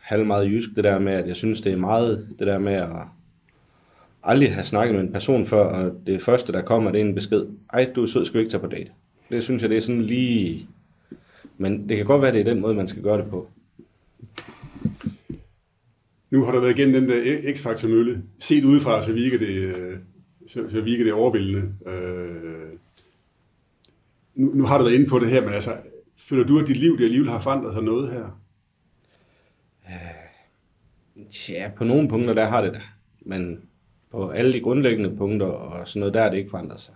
halv 0.00 0.26
meget 0.26 0.50
jysk, 0.50 0.68
det 0.76 0.84
der 0.84 0.98
med, 0.98 1.12
at 1.12 1.28
jeg 1.28 1.36
synes, 1.36 1.60
det 1.60 1.72
er 1.72 1.76
meget 1.76 2.28
det 2.38 2.46
der 2.46 2.58
med 2.58 2.74
at 2.74 2.88
aldrig 4.22 4.54
have 4.54 4.64
snakket 4.64 4.94
med 4.94 5.04
en 5.04 5.12
person 5.12 5.46
før, 5.46 5.64
og 5.64 5.92
det 6.06 6.22
første, 6.22 6.52
der 6.52 6.62
kommer, 6.62 6.90
det 6.90 7.00
er 7.00 7.04
en 7.04 7.14
besked. 7.14 7.46
Ej, 7.72 7.92
du 7.96 8.02
er 8.02 8.06
sød, 8.06 8.24
skal 8.24 8.38
vi 8.38 8.42
ikke 8.42 8.50
tage 8.50 8.60
på 8.60 8.66
date? 8.66 8.90
Det 9.30 9.42
synes 9.42 9.62
jeg, 9.62 9.70
det 9.70 9.76
er 9.76 9.80
sådan 9.80 10.02
lige... 10.02 10.68
Men 11.58 11.88
det 11.88 11.96
kan 11.96 12.06
godt 12.06 12.22
være, 12.22 12.32
det 12.32 12.40
er 12.40 12.44
den 12.44 12.60
måde, 12.60 12.74
man 12.74 12.88
skal 12.88 13.02
gøre 13.02 13.18
det 13.18 13.30
på. 13.30 13.48
Nu 16.30 16.44
har 16.44 16.52
der 16.52 16.60
været 16.60 16.78
igennem 16.78 16.94
den 16.94 17.08
der 17.08 17.22
X-Factor 17.54 17.88
mølle. 17.88 18.22
Set 18.38 18.64
udefra, 18.64 19.02
så 19.02 19.12
virker 19.12 19.38
det, 19.38 19.48
øh, 19.48 19.96
så, 20.46 20.70
så 20.70 20.80
virker 20.80 21.04
det 21.04 21.12
overvældende. 21.12 21.74
Øh, 21.86 22.72
nu, 24.34 24.54
nu 24.54 24.64
har 24.64 24.78
du 24.78 24.84
været 24.84 24.94
inde 24.94 25.08
på 25.08 25.18
det 25.18 25.28
her, 25.28 25.40
men 25.44 25.54
altså, 25.54 25.76
føler 26.16 26.44
du, 26.44 26.58
at 26.58 26.66
dit 26.66 26.76
liv 26.76 26.98
det 26.98 27.04
alligevel 27.04 27.30
har 27.30 27.40
forandret 27.40 27.74
sig 27.74 27.82
noget 27.82 28.12
her? 28.12 28.42
Ja, 31.48 31.70
på 31.76 31.84
nogle 31.84 32.08
punkter, 32.08 32.34
der 32.34 32.44
har 32.44 32.60
det 32.60 32.72
det. 32.72 32.82
Men 33.20 33.60
på 34.10 34.28
alle 34.28 34.52
de 34.52 34.60
grundlæggende 34.60 35.16
punkter 35.16 35.46
og 35.46 35.88
sådan 35.88 36.00
noget, 36.00 36.14
der 36.14 36.22
er 36.22 36.30
det 36.30 36.38
ikke 36.38 36.50
forandret 36.50 36.80
sig. 36.80 36.94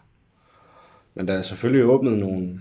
Men 1.15 1.29
der 1.29 1.35
er 1.35 1.43
selvfølgelig 1.43 1.85
åbnet 1.85 2.19
nogle 2.19 2.61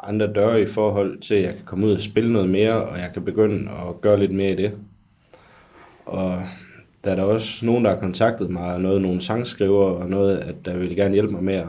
andre 0.00 0.32
døre 0.32 0.62
i 0.62 0.66
forhold 0.66 1.20
til, 1.20 1.34
at 1.34 1.42
jeg 1.42 1.54
kan 1.54 1.64
komme 1.64 1.86
ud 1.86 1.92
og 1.92 2.00
spille 2.00 2.32
noget 2.32 2.48
mere, 2.48 2.84
og 2.84 2.98
jeg 2.98 3.10
kan 3.12 3.24
begynde 3.24 3.70
at 3.70 4.00
gøre 4.00 4.18
lidt 4.18 4.32
mere 4.32 4.52
i 4.52 4.56
det. 4.56 4.78
Og 6.06 6.42
der 7.04 7.10
er 7.10 7.14
der 7.16 7.22
også 7.22 7.66
nogen, 7.66 7.84
der 7.84 7.90
har 7.90 8.00
kontaktet 8.00 8.50
mig, 8.50 8.74
og 8.74 8.80
noget, 8.80 9.02
nogle 9.02 9.20
sangskriver 9.20 9.84
og 9.84 10.10
noget, 10.10 10.38
at 10.38 10.54
der 10.64 10.76
vil 10.76 10.96
gerne 10.96 11.14
hjælpe 11.14 11.32
mig 11.32 11.44
med 11.44 11.54
at 11.54 11.66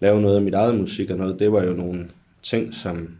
lave 0.00 0.20
noget 0.20 0.36
af 0.36 0.42
mit 0.42 0.54
eget 0.54 0.78
musik 0.78 1.10
og 1.10 1.16
noget, 1.16 1.38
det 1.38 1.52
var 1.52 1.64
jo 1.64 1.72
nogle 1.72 2.10
ting, 2.42 2.74
som 2.74 3.16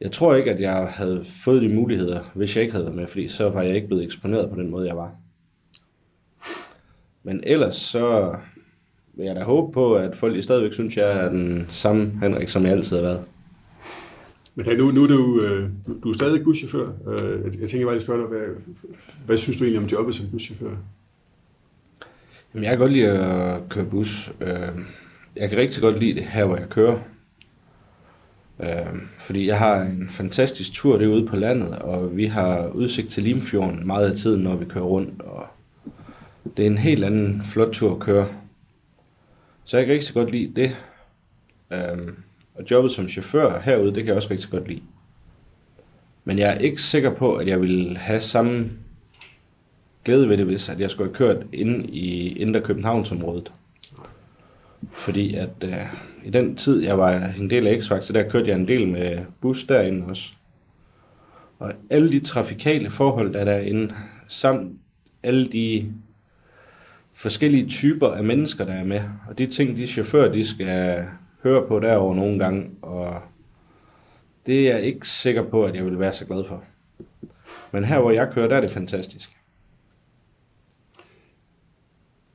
jeg 0.00 0.12
tror 0.12 0.34
ikke, 0.34 0.50
at 0.50 0.60
jeg 0.60 0.88
havde 0.90 1.24
fået 1.44 1.62
de 1.62 1.68
muligheder, 1.68 2.20
hvis 2.34 2.56
jeg 2.56 2.62
ikke 2.62 2.72
havde 2.72 2.84
været 2.84 2.96
med, 2.96 3.06
fordi 3.06 3.28
så 3.28 3.48
var 3.48 3.62
jeg 3.62 3.74
ikke 3.74 3.86
blevet 3.86 4.04
eksponeret 4.04 4.50
på 4.50 4.56
den 4.56 4.70
måde, 4.70 4.86
jeg 4.86 4.96
var. 4.96 5.12
Men 7.22 7.40
ellers 7.46 7.74
så 7.74 8.36
vil 9.16 9.26
jeg 9.26 9.36
da 9.36 9.42
håbe 9.42 9.72
på, 9.72 9.94
at 9.94 10.16
folk 10.16 10.42
stadigvæk 10.42 10.72
synes, 10.72 10.96
jeg 10.96 11.16
er 11.24 11.28
den 11.30 11.66
samme 11.70 12.12
Henrik, 12.22 12.48
som 12.48 12.62
jeg 12.64 12.72
altid 12.72 12.96
har 12.96 13.02
været. 13.02 13.20
Men 14.54 14.66
hey, 14.66 14.76
nu, 14.76 14.90
nu 14.90 15.02
er 15.02 15.06
du, 15.06 15.40
øh, 15.42 15.68
du, 16.02 16.08
er 16.10 16.14
stadig 16.14 16.44
buschauffør. 16.44 16.88
Øh, 17.08 17.44
jeg, 17.44 17.60
jeg 17.60 17.68
tænker 17.70 17.86
bare 17.86 17.94
lige 17.94 18.02
spørge 18.04 18.20
dig, 18.20 18.28
hvad, 18.28 18.46
hvad 19.26 19.36
synes 19.36 19.56
du 19.58 19.64
egentlig 19.64 19.82
om 19.82 19.88
jobbet 19.88 20.14
som 20.14 20.26
buschauffør? 20.30 20.70
Jamen, 22.54 22.64
jeg 22.64 22.70
kan 22.70 22.78
godt 22.78 22.92
lide 22.92 23.08
at 23.10 23.60
køre 23.68 23.84
bus. 23.84 24.32
Øh, 24.40 24.48
Jeg 25.36 25.48
kan 25.50 25.58
rigtig 25.58 25.82
godt 25.82 25.98
lide 25.98 26.14
det 26.14 26.22
her, 26.24 26.44
hvor 26.44 26.56
jeg 26.56 26.68
kører. 26.68 26.98
Øh, 28.60 29.00
Fordi 29.18 29.46
jeg 29.46 29.58
har 29.58 29.80
en 29.82 30.08
fantastisk 30.10 30.72
tur 30.72 30.98
derude 30.98 31.26
på 31.26 31.36
landet, 31.36 31.78
og 31.78 32.16
vi 32.16 32.26
har 32.26 32.68
udsigt 32.68 33.08
til 33.10 33.22
Limfjorden 33.22 33.86
meget 33.86 34.10
af 34.10 34.16
tiden, 34.16 34.42
når 34.42 34.56
vi 34.56 34.64
kører 34.64 34.84
rundt. 34.84 35.22
Og 35.22 35.46
det 36.56 36.62
er 36.62 36.66
en 36.70 36.78
helt 36.78 37.04
anden 37.04 37.42
flot 37.44 37.72
tur 37.72 37.92
at 37.94 37.98
køre. 38.00 38.26
Så 39.66 39.76
jeg 39.76 39.86
kan 39.86 39.94
rigtig 39.94 40.14
godt 40.14 40.30
lide 40.30 40.52
det. 40.62 40.76
Øhm, 41.70 42.16
Og 42.54 42.64
jobbet 42.70 42.92
som 42.92 43.08
chauffør 43.08 43.60
herude, 43.60 43.86
det 43.86 43.94
kan 43.94 44.06
jeg 44.06 44.14
også 44.14 44.30
rigtig 44.30 44.50
godt 44.50 44.68
lide. 44.68 44.82
Men 46.24 46.38
jeg 46.38 46.54
er 46.54 46.58
ikke 46.58 46.82
sikker 46.82 47.14
på, 47.14 47.34
at 47.34 47.48
jeg 47.48 47.60
vil 47.60 47.96
have 47.96 48.20
samme 48.20 48.70
glæde 50.04 50.28
ved 50.28 50.36
det, 50.36 50.46
hvis 50.46 50.68
at 50.68 50.80
jeg 50.80 50.90
skulle 50.90 51.08
have 51.08 51.16
kørt 51.16 51.46
ind 51.52 51.90
i 51.90 52.38
Indre 52.38 52.60
Københavnsområdet. 52.60 53.52
Fordi 54.92 55.34
at 55.34 55.50
øh, 55.64 55.72
i 56.24 56.30
den 56.30 56.56
tid, 56.56 56.82
jeg 56.82 56.98
var 56.98 57.32
en 57.38 57.50
del 57.50 57.66
af 57.66 57.78
X-Factor, 57.78 58.12
der 58.12 58.28
kørte 58.28 58.48
jeg 58.48 58.56
en 58.56 58.68
del 58.68 58.88
med 58.88 59.18
bus 59.40 59.64
derinde 59.64 60.06
også. 60.06 60.32
Og 61.58 61.72
alle 61.90 62.12
de 62.12 62.20
trafikale 62.20 62.90
forhold, 62.90 63.32
der 63.32 63.40
er 63.40 63.44
derinde, 63.44 63.94
samt 64.28 64.78
alle 65.22 65.48
de 65.48 65.92
forskellige 67.16 67.68
typer 67.68 68.08
af 68.08 68.24
mennesker, 68.24 68.64
der 68.64 68.72
er 68.72 68.84
med, 68.84 69.00
og 69.28 69.38
de 69.38 69.46
ting, 69.46 69.76
de 69.76 69.86
chauffører, 69.86 70.32
de 70.32 70.44
skal 70.44 71.04
høre 71.42 71.68
på 71.68 71.80
derover 71.80 72.14
nogle 72.14 72.38
gange, 72.38 72.70
og 72.82 73.22
det 74.46 74.60
er 74.60 74.74
jeg 74.74 74.82
ikke 74.82 75.08
sikker 75.08 75.42
på, 75.42 75.64
at 75.64 75.74
jeg 75.74 75.84
vil 75.84 75.98
være 75.98 76.12
så 76.12 76.26
glad 76.26 76.44
for. 76.48 76.64
Men 77.72 77.84
her, 77.84 78.00
hvor 78.00 78.10
jeg 78.10 78.30
kører, 78.32 78.48
der 78.48 78.56
er 78.56 78.60
det 78.60 78.70
fantastisk. 78.70 79.36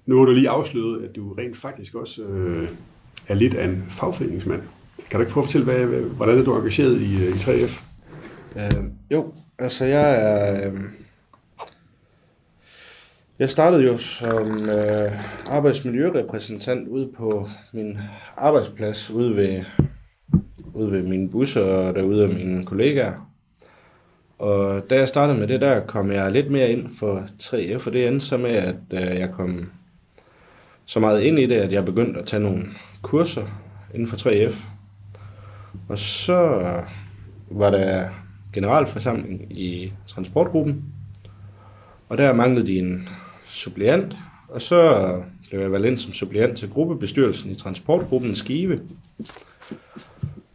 Nu 0.05 0.17
har 0.17 0.25
du 0.25 0.31
lige 0.31 0.49
afsløret, 0.49 1.09
at 1.09 1.15
du 1.15 1.33
rent 1.33 1.57
faktisk 1.57 1.95
også 1.95 2.23
øh, 2.23 2.69
er 3.27 3.35
lidt 3.35 3.53
af 3.53 3.65
en 3.65 3.85
fagforeningsmand. 3.89 4.61
Kan 5.09 5.19
du 5.19 5.21
ikke 5.21 5.33
prøve 5.33 5.43
at 5.43 5.47
fortælle, 5.47 5.65
hvad, 5.65 6.01
hvordan 6.01 6.37
er 6.37 6.43
du 6.43 6.57
engageret 6.57 7.01
i, 7.01 7.15
øh, 7.15 7.29
i 7.29 7.31
3F? 7.31 7.83
Øh, 8.55 8.83
jo, 9.11 9.33
altså 9.59 9.85
jeg 9.85 10.21
er... 10.21 10.71
Øh, 10.71 10.81
jeg 13.41 13.49
startede 13.49 13.83
jo 13.83 13.97
som 13.97 14.69
øh, 14.69 15.11
arbejdsmiljørepræsentant 15.49 16.87
ude 16.87 17.09
på 17.17 17.47
min 17.73 17.97
arbejdsplads, 18.37 19.11
ude 19.11 19.35
ved, 19.35 19.63
ude 20.73 20.91
ved 20.91 21.03
mine 21.03 21.29
busser 21.29 21.61
og 21.61 21.95
derude 21.95 22.23
af 22.23 22.29
mine 22.29 22.63
kollegaer. 22.63 23.31
Og 24.39 24.89
da 24.89 24.95
jeg 24.95 25.07
startede 25.07 25.39
med 25.39 25.47
det 25.47 25.61
der, 25.61 25.85
kom 25.85 26.11
jeg 26.11 26.31
lidt 26.31 26.51
mere 26.51 26.69
ind 26.71 26.89
for 26.99 27.23
3F, 27.43 27.87
og 27.87 27.93
det 27.93 28.07
endte 28.07 28.25
så 28.25 28.37
med, 28.37 28.49
at 28.49 28.75
øh, 28.91 29.19
jeg 29.19 29.29
kom 29.31 29.71
så 30.85 30.99
meget 30.99 31.21
ind 31.21 31.39
i 31.39 31.45
det, 31.45 31.55
at 31.55 31.71
jeg 31.71 31.85
begyndte 31.85 32.19
at 32.19 32.25
tage 32.25 32.43
nogle 32.43 32.63
kurser 33.01 33.45
inden 33.93 34.07
for 34.07 34.17
3F. 34.17 34.55
Og 35.89 35.97
så 35.97 36.63
var 37.51 37.71
der 37.71 38.05
generalforsamling 38.53 39.59
i 39.59 39.93
transportgruppen, 40.07 40.83
og 42.09 42.17
der 42.17 42.33
manglede 42.33 42.67
de 42.67 42.79
en 42.79 43.09
suppleant, 43.51 44.15
og 44.49 44.61
så 44.61 45.21
blev 45.49 45.61
jeg 45.61 45.71
valgt 45.71 45.87
ind 45.87 45.97
som 45.97 46.13
suppleant 46.13 46.57
til 46.57 46.69
gruppebestyrelsen 46.69 47.51
i 47.51 47.55
transportgruppen 47.55 48.31
i 48.31 48.35
Skive. 48.35 48.79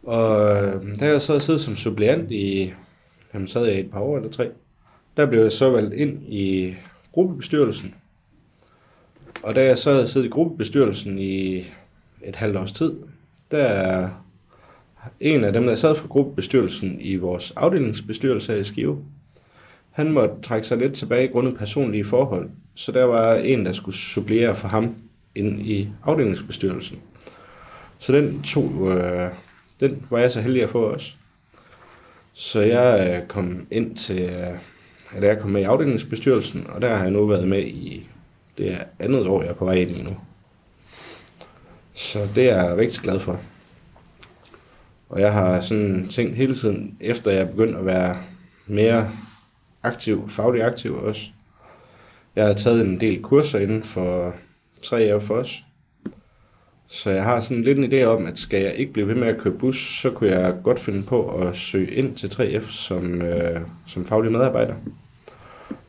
Og 0.03 0.63
øh, 0.63 0.99
da 0.99 1.07
jeg 1.07 1.21
så 1.21 1.39
siddet 1.39 1.61
som 1.61 1.75
suppleant 1.75 2.31
i, 2.31 2.73
jamen 3.33 3.47
sad 3.47 3.65
jeg 3.65 3.75
i 3.75 3.79
et 3.79 3.91
par 3.91 3.99
år 3.99 4.17
eller 4.17 4.29
tre, 4.29 4.49
der 5.17 5.25
blev 5.25 5.41
jeg 5.41 5.51
så 5.51 5.69
valgt 5.69 5.93
ind 5.93 6.23
i 6.27 6.75
gruppebestyrelsen. 7.11 7.93
Og 9.43 9.55
da 9.55 9.65
jeg 9.65 9.77
så 9.77 9.91
havde 9.91 10.07
siddet 10.07 10.27
i 10.27 10.29
gruppebestyrelsen 10.29 11.19
i 11.19 11.57
et 12.23 12.35
halvt 12.35 12.57
års 12.57 12.71
tid, 12.71 12.93
der 13.51 13.63
er 13.63 14.09
en 15.19 15.43
af 15.43 15.53
dem, 15.53 15.65
der 15.65 15.75
sad 15.75 15.95
for 15.95 16.07
gruppebestyrelsen 16.07 17.01
i 17.01 17.15
vores 17.15 17.51
afdelingsbestyrelse 17.51 18.59
i 18.59 18.63
Skive, 18.63 19.05
han 19.97 20.11
måtte 20.11 20.35
trække 20.41 20.67
sig 20.67 20.77
lidt 20.77 20.93
tilbage 20.93 21.27
grundet 21.27 21.57
personlige 21.57 22.05
forhold, 22.05 22.49
så 22.75 22.91
der 22.91 23.03
var 23.03 23.35
en, 23.35 23.65
der 23.65 23.71
skulle 23.71 23.95
supplere 23.95 24.55
for 24.55 24.67
ham 24.67 24.95
ind 25.35 25.61
i 25.61 25.89
afdelingsbestyrelsen. 26.03 26.99
Så 27.99 28.13
den 28.13 28.41
tog, 28.41 28.91
øh, 28.91 29.29
den 29.79 30.03
var 30.09 30.19
jeg 30.19 30.31
så 30.31 30.41
heldig 30.41 30.63
at 30.63 30.69
få 30.69 30.81
også. 30.81 31.13
Så 32.33 32.61
jeg 32.61 33.17
øh, 33.21 33.27
kom 33.27 33.67
ind 33.71 33.95
til, 33.95 34.21
øh, 34.21 34.57
at 35.15 35.23
jeg 35.23 35.39
kom 35.39 35.51
med 35.51 35.61
i 35.61 35.63
afdelingsbestyrelsen, 35.63 36.67
og 36.69 36.81
der 36.81 36.95
har 36.95 37.03
jeg 37.03 37.11
nu 37.11 37.25
været 37.25 37.47
med 37.47 37.63
i 37.63 38.09
det 38.57 38.77
andet 38.99 39.27
år, 39.27 39.41
jeg 39.41 39.49
er 39.49 39.55
på 39.55 39.65
vej 39.65 39.75
ind 39.75 39.91
i 39.91 40.01
nu. 40.01 40.17
Så 41.93 42.19
det 42.35 42.49
er 42.49 42.63
jeg 42.63 42.77
rigtig 42.77 43.01
glad 43.01 43.19
for. 43.19 43.39
Og 45.09 45.21
jeg 45.21 45.33
har 45.33 45.61
sådan 45.61 46.07
tænkt 46.07 46.35
hele 46.35 46.55
tiden, 46.55 46.97
efter 46.99 47.31
jeg 47.31 47.49
begyndte 47.49 47.79
at 47.79 47.85
være 47.85 48.17
mere 48.67 49.11
aktiv, 49.83 50.29
faglig 50.29 50.63
aktiv 50.63 50.95
også. 50.95 51.21
Jeg 52.35 52.45
har 52.45 52.53
taget 52.53 52.85
en 52.85 52.99
del 53.01 53.21
kurser 53.21 53.59
inden 53.59 53.83
for 53.83 54.35
3F 54.85 55.31
også. 55.31 55.53
Så 56.87 57.09
jeg 57.09 57.23
har 57.23 57.39
sådan 57.39 57.63
lidt 57.63 57.79
en 57.79 57.93
idé 57.93 58.03
om, 58.03 58.25
at 58.25 58.37
skal 58.37 58.61
jeg 58.61 58.73
ikke 58.75 58.93
blive 58.93 59.07
ved 59.07 59.15
med 59.15 59.27
at 59.27 59.37
køre 59.37 59.53
bus, 59.53 59.99
så 60.01 60.11
kunne 60.11 60.29
jeg 60.29 60.55
godt 60.63 60.79
finde 60.79 61.03
på 61.03 61.29
at 61.29 61.55
søge 61.55 61.91
ind 61.91 62.15
til 62.15 62.27
3F 62.27 62.71
som, 62.71 63.21
øh, 63.21 63.61
som 63.87 64.05
faglig 64.05 64.31
medarbejder 64.31 64.75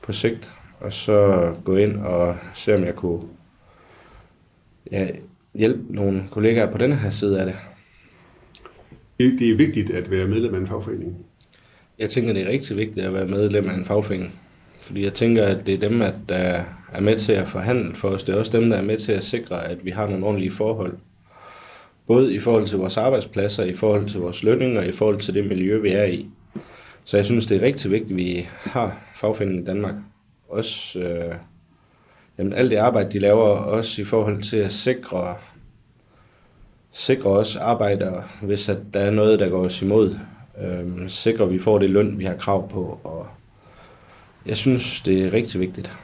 på 0.03 0.13
sigt. 0.13 0.51
Og 0.81 0.93
så 0.93 1.55
gå 1.65 1.77
ind 1.77 1.97
og 1.97 2.37
se, 2.55 2.75
om 2.75 2.85
jeg 2.85 2.95
kunne 2.95 3.23
ja, 4.93 5.09
hjælpe 5.55 5.95
nogle 5.95 6.25
kollegaer 6.31 6.73
på 6.73 6.79
denne 6.79 6.97
her 6.97 7.11
side 7.11 7.41
af 7.41 7.47
det. 7.47 7.57
Det 9.21 9.39
det 9.39 9.51
er 9.51 9.57
vigtigt 9.57 9.91
at 9.91 10.11
være 10.11 10.27
medlem 10.27 10.55
af 10.55 10.59
en 10.59 10.67
fagforening. 10.67 11.28
Jeg 11.99 12.11
tænker, 12.11 12.33
det 12.33 12.43
er 12.43 12.49
rigtig 12.49 12.77
vigtigt 12.77 13.07
at 13.07 13.15
være 13.15 13.27
medlem 13.27 13.69
af 13.69 13.75
en 13.75 13.85
fagforening. 13.85 14.41
Fordi 14.81 15.05
jeg 15.05 15.15
tænker, 15.15 15.45
at 15.45 15.67
det 15.67 15.75
er 15.75 15.89
dem, 15.89 16.03
at 16.03 16.15
der 16.29 16.63
er 16.93 17.01
med 17.01 17.19
til 17.19 17.33
at 17.33 17.49
forhandle 17.49 17.95
for 17.95 18.09
os. 18.09 18.23
Det 18.23 18.35
er 18.35 18.39
også 18.39 18.61
dem, 18.61 18.71
der 18.71 18.77
er 18.77 18.83
med 18.83 18.97
til 18.99 19.13
at 19.13 19.25
sikre, 19.25 19.69
at 19.69 19.85
vi 19.85 19.91
har 19.91 20.07
nogle 20.07 20.27
ordentlige 20.27 20.51
forhold. 20.51 20.99
Både 22.07 22.35
i 22.35 22.41
forhold 22.41 22.67
til 22.67 22.79
vores 22.79 22.97
arbejdspladser, 22.97 23.65
i 23.65 23.77
forhold 23.77 24.09
til 24.09 24.21
vores 24.21 24.43
lønninger, 24.43 24.83
i 24.83 24.93
forhold 24.93 25.21
til 25.21 25.35
det 25.35 25.47
miljø, 25.47 25.79
vi 25.79 25.93
er 25.93 26.05
i. 26.05 26.27
Så 27.05 27.17
jeg 27.17 27.25
synes, 27.25 27.47
det 27.47 27.57
er 27.57 27.67
rigtig 27.67 27.91
vigtigt, 27.91 28.11
at 28.11 28.17
vi 28.17 28.49
har 28.61 29.01
fagforeningen 29.17 29.63
i 29.63 29.67
Danmark. 29.67 29.95
Også 30.49 31.01
øh, 31.01 31.35
jamen, 32.39 32.53
alt 32.53 32.71
det 32.71 32.77
arbejde, 32.77 33.13
de 33.13 33.19
laver, 33.19 33.45
også 33.45 34.03
i 34.03 34.05
forhold 34.05 34.43
til 34.43 34.57
at 34.57 34.73
sikre, 34.73 35.35
sikre 36.93 37.31
os 37.31 37.57
arbejdere, 37.57 38.25
hvis 38.43 38.69
at 38.69 38.79
der 38.95 39.01
er 39.01 39.11
noget, 39.11 39.41
der 39.41 39.49
går 39.49 39.65
os 39.65 39.83
imod. 39.83 40.19
Øh, 40.63 41.09
sikre, 41.11 41.45
at 41.45 41.51
vi 41.51 41.59
får 41.59 41.79
det 41.79 41.91
løn, 41.91 42.19
vi 42.19 42.25
har 42.25 42.37
krav 42.37 42.71
på. 42.71 43.01
Og 43.05 43.27
jeg 44.47 44.57
synes, 44.57 45.01
det 45.01 45.25
er 45.25 45.33
rigtig 45.33 45.61
vigtigt. 45.61 45.97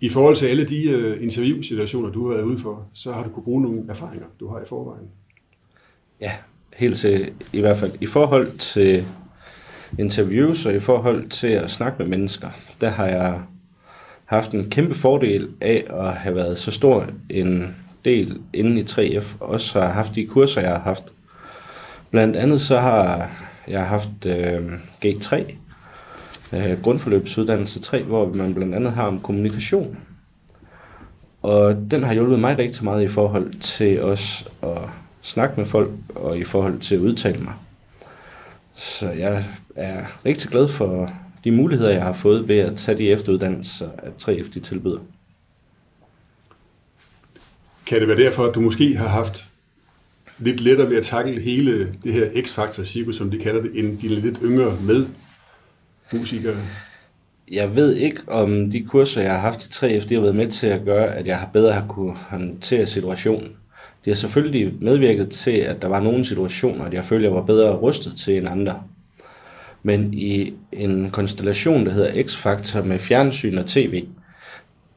I 0.00 0.08
forhold 0.08 0.36
til 0.36 0.46
alle 0.46 0.64
de 0.64 0.90
øh, 0.90 1.22
interviewsituationer, 1.22 2.10
du 2.10 2.28
har 2.28 2.34
været 2.36 2.46
ude 2.46 2.58
for, 2.58 2.86
så 2.94 3.12
har 3.12 3.24
du 3.24 3.30
kunne 3.30 3.44
bruge 3.44 3.62
nogle 3.62 3.82
erfaringer, 3.88 4.26
du 4.40 4.48
har 4.48 4.58
i 4.60 4.66
forvejen. 4.68 5.08
Ja, 6.20 6.32
helt 6.76 6.96
til, 6.96 7.32
i 7.52 7.60
hvert 7.60 7.76
fald 7.76 7.92
i 8.00 8.06
forhold 8.06 8.58
til 8.58 9.04
interviews 9.98 10.66
og 10.66 10.74
i 10.74 10.80
forhold 10.80 11.28
til 11.28 11.46
at 11.46 11.70
snakke 11.70 11.98
med 11.98 12.06
mennesker, 12.06 12.48
der 12.80 12.88
har 12.88 13.06
jeg 13.06 13.40
haft 14.24 14.52
en 14.52 14.70
kæmpe 14.70 14.94
fordel 14.94 15.48
af 15.60 15.84
at 15.90 16.12
have 16.12 16.34
været 16.34 16.58
så 16.58 16.70
stor 16.70 17.06
en 17.28 17.76
del 18.04 18.40
inde 18.52 18.80
i 18.80 18.84
3F, 18.84 19.24
og 19.40 19.48
også 19.48 19.80
har 19.80 19.92
haft 19.92 20.14
de 20.14 20.26
kurser, 20.26 20.60
jeg 20.60 20.70
har 20.70 20.80
haft. 20.80 21.12
Blandt 22.10 22.36
andet 22.36 22.60
så 22.60 22.80
har 22.80 23.30
jeg 23.68 23.86
haft 23.86 24.26
øh, 24.26 24.72
G3, 25.06 25.54
øh, 26.52 26.82
grundforløbsuddannelse 26.82 27.80
3, 27.80 28.02
hvor 28.02 28.32
man 28.34 28.54
blandt 28.54 28.74
andet 28.74 28.92
har 28.92 29.06
om 29.06 29.20
kommunikation. 29.20 29.98
Og 31.42 31.76
den 31.90 32.02
har 32.02 32.14
hjulpet 32.14 32.38
mig 32.38 32.58
rigtig 32.58 32.84
meget 32.84 33.04
i 33.04 33.08
forhold 33.08 33.54
til 33.60 34.02
også 34.02 34.44
at 34.62 34.78
snakke 35.22 35.54
med 35.56 35.66
folk, 35.66 35.90
og 36.14 36.38
i 36.38 36.44
forhold 36.44 36.78
til 36.78 36.94
at 36.94 37.00
udtale 37.00 37.38
mig. 37.38 37.52
Så 38.74 39.10
jeg 39.10 39.44
er 39.76 40.04
rigtig 40.26 40.50
glad 40.50 40.68
for 40.68 41.10
de 41.44 41.50
muligheder, 41.50 41.90
jeg 41.90 42.02
har 42.02 42.12
fået 42.12 42.48
ved 42.48 42.58
at 42.58 42.76
tage 42.76 42.98
de 42.98 43.10
efteruddannelser, 43.10 43.88
at 43.98 44.28
3F 44.28 44.54
de 44.54 44.60
tilbyder. 44.60 44.98
Kan 47.86 48.00
det 48.00 48.08
være 48.08 48.16
derfor, 48.16 48.46
at 48.46 48.54
du 48.54 48.60
måske 48.60 48.96
har 48.96 49.08
haft 49.08 49.49
lidt 50.40 50.60
lettere 50.60 50.88
ved 50.88 50.96
at 50.96 51.04
takle 51.04 51.40
hele 51.40 51.92
det 52.04 52.12
her 52.12 52.26
X-Factor-cirkus, 52.42 53.16
som 53.16 53.30
de 53.30 53.38
kalder 53.38 53.62
det, 53.62 53.70
end 53.74 53.98
de 53.98 54.08
lidt 54.08 54.38
yngre 54.42 54.76
med 54.86 55.06
musikere? 56.12 56.56
Jeg 57.52 57.76
ved 57.76 57.96
ikke, 57.96 58.20
om 58.26 58.70
de 58.70 58.82
kurser, 58.82 59.22
jeg 59.22 59.32
har 59.32 59.38
haft 59.38 59.64
i 59.66 59.68
3F, 59.68 60.08
de 60.08 60.14
har 60.14 60.20
været 60.20 60.36
med 60.36 60.46
til 60.46 60.66
at 60.66 60.84
gøre, 60.84 61.14
at 61.14 61.26
jeg 61.26 61.38
har 61.38 61.50
bedre 61.52 61.72
har 61.72 61.86
kunne 61.88 62.16
håndtere 62.16 62.86
situationen. 62.86 63.48
Det 64.04 64.10
har 64.10 64.14
selvfølgelig 64.14 64.74
medvirket 64.80 65.28
til, 65.30 65.50
at 65.50 65.82
der 65.82 65.88
var 65.88 66.00
nogle 66.00 66.24
situationer, 66.24 66.84
at 66.84 66.94
jeg 66.94 67.04
følte, 67.04 67.24
jeg 67.24 67.34
var 67.34 67.42
bedre 67.42 67.76
rustet 67.76 68.16
til 68.16 68.36
end 68.36 68.48
andre. 68.48 68.82
Men 69.82 70.14
i 70.14 70.54
en 70.72 71.10
konstellation, 71.10 71.86
der 71.86 71.92
hedder 71.92 72.22
X-Factor 72.22 72.82
med 72.82 72.98
fjernsyn 72.98 73.58
og 73.58 73.66
tv, 73.66 74.04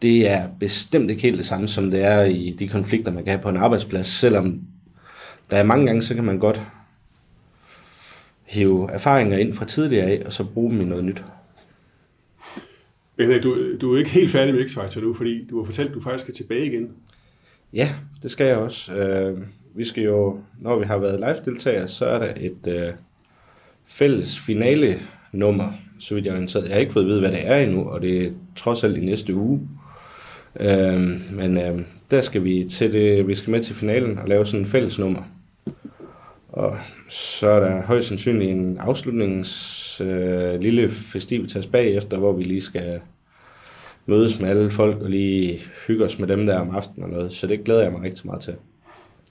det 0.02 0.30
er 0.30 0.48
bestemt 0.60 1.10
ikke 1.10 1.22
helt 1.22 1.38
det 1.38 1.46
samme, 1.46 1.68
som 1.68 1.92
det 1.92 2.04
er 2.04 2.24
i 2.24 2.56
de 2.60 2.68
konflikter, 2.68 3.12
man 3.12 3.24
kan 3.24 3.32
have 3.32 3.42
på 3.42 3.50
en 3.50 3.58
arbejdsplads, 3.58 4.08
selvom 4.08 4.60
der 5.54 5.60
er 5.60 5.64
mange 5.64 5.86
gange, 5.86 6.02
så 6.02 6.16
kan 6.16 6.24
man 6.24 6.40
godt 6.40 6.62
hive 8.44 8.92
erfaringer 8.92 9.38
ind 9.38 9.54
fra 9.54 9.66
tidligere 9.66 10.06
af, 10.06 10.24
og 10.26 10.34
så 10.34 10.44
bruge 10.44 10.72
dem 10.72 10.82
i 10.82 10.86
noget 10.86 11.04
nyt. 11.04 11.24
Men 13.18 13.42
du, 13.42 13.56
du 13.82 13.94
er 13.94 13.98
ikke 13.98 14.10
helt 14.10 14.32
færdig 14.32 14.56
med 14.56 14.66
X-Factor 14.66 15.02
nu, 15.02 15.14
fordi 15.14 15.48
du 15.50 15.58
har 15.58 15.66
fortalt, 15.66 15.90
at 15.90 15.96
du 15.96 16.00
faktisk 16.00 16.24
skal 16.24 16.34
tilbage 16.34 16.66
igen. 16.66 16.90
Ja, 17.74 17.90
det 18.24 18.32
skal 18.32 18.48
jeg 18.48 18.58
også. 18.58 18.96
Øh, 18.96 19.38
vi 19.76 19.86
skal 19.86 20.04
jo, 20.04 20.40
når 20.60 20.80
vi 20.80 20.86
har 20.86 20.98
været 20.98 21.20
live-deltagere, 21.20 21.88
så 21.88 22.06
er 22.06 22.20
der 22.20 22.34
et 22.38 22.68
øh, 22.68 22.94
fælles 23.86 24.40
finale 24.40 25.00
nummer, 25.32 25.72
så 26.00 26.16
vidt 26.16 26.26
jeg 26.26 26.32
er 26.32 26.36
orienteret. 26.36 26.66
Jeg 26.66 26.74
har 26.74 26.80
ikke 26.80 26.94
fået 26.94 27.04
at 27.04 27.10
vide, 27.10 27.20
hvad 27.20 27.32
det 27.32 27.48
er 27.48 27.58
endnu, 27.58 27.84
og 27.90 28.02
det 28.02 28.26
er 28.26 28.32
trods 28.56 28.84
alt 28.84 28.98
i 28.98 29.06
næste 29.06 29.36
uge. 29.36 29.70
Øh, 30.60 31.02
men 31.34 31.58
øh, 31.58 31.86
der 32.12 32.22
skal 32.22 32.44
vi 32.44 32.66
til 32.70 32.94
det, 32.94 33.28
vi 33.28 33.36
skal 33.36 33.52
med 33.52 33.60
til 33.60 33.76
finalen 33.76 34.18
og 34.18 34.28
lave 34.28 34.46
sådan 34.46 34.60
en 34.60 34.66
fælles 34.66 35.00
nummer. 35.00 35.22
Og 36.54 36.78
så 37.10 37.48
er 37.48 37.60
der 37.60 37.82
højst 37.82 38.08
sandsynligt 38.08 38.52
en 38.52 38.78
afslutnings 38.78 40.02
øh, 40.02 40.60
lille 40.60 40.90
festivitas 40.90 41.68
bagefter, 41.68 42.18
hvor 42.18 42.34
vi 42.34 42.44
lige 42.44 42.62
skal 42.62 43.00
mødes 44.06 44.40
med 44.40 44.50
alle 44.50 44.72
folk 44.72 45.02
og 45.02 45.10
lige 45.10 45.60
hygge 45.88 46.06
os 46.06 46.20
med 46.20 46.28
dem 46.28 46.46
der 46.46 46.60
om 46.60 46.76
aftenen 46.76 47.04
og 47.04 47.10
noget. 47.10 47.34
Så 47.34 47.48
det 47.48 47.64
glæder 47.64 47.84
jeg 47.84 47.92
mig 47.92 48.02
rigtig 48.02 48.26
meget 48.26 48.42
til. 48.42 48.54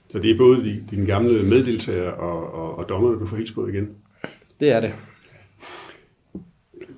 Så 0.09 0.19
det 0.19 0.31
er 0.31 0.37
både 0.37 0.63
de, 0.63 0.83
dine 0.91 1.05
gamle 1.05 1.43
meddeltagere 1.43 2.13
og, 2.13 2.53
og, 2.53 2.77
og 2.77 2.89
dommerne, 2.89 3.19
du 3.19 3.25
får 3.25 3.37
hils 3.37 3.51
på 3.51 3.67
igen? 3.67 3.89
Det 4.59 4.71
er 4.71 4.79
det. 4.79 4.93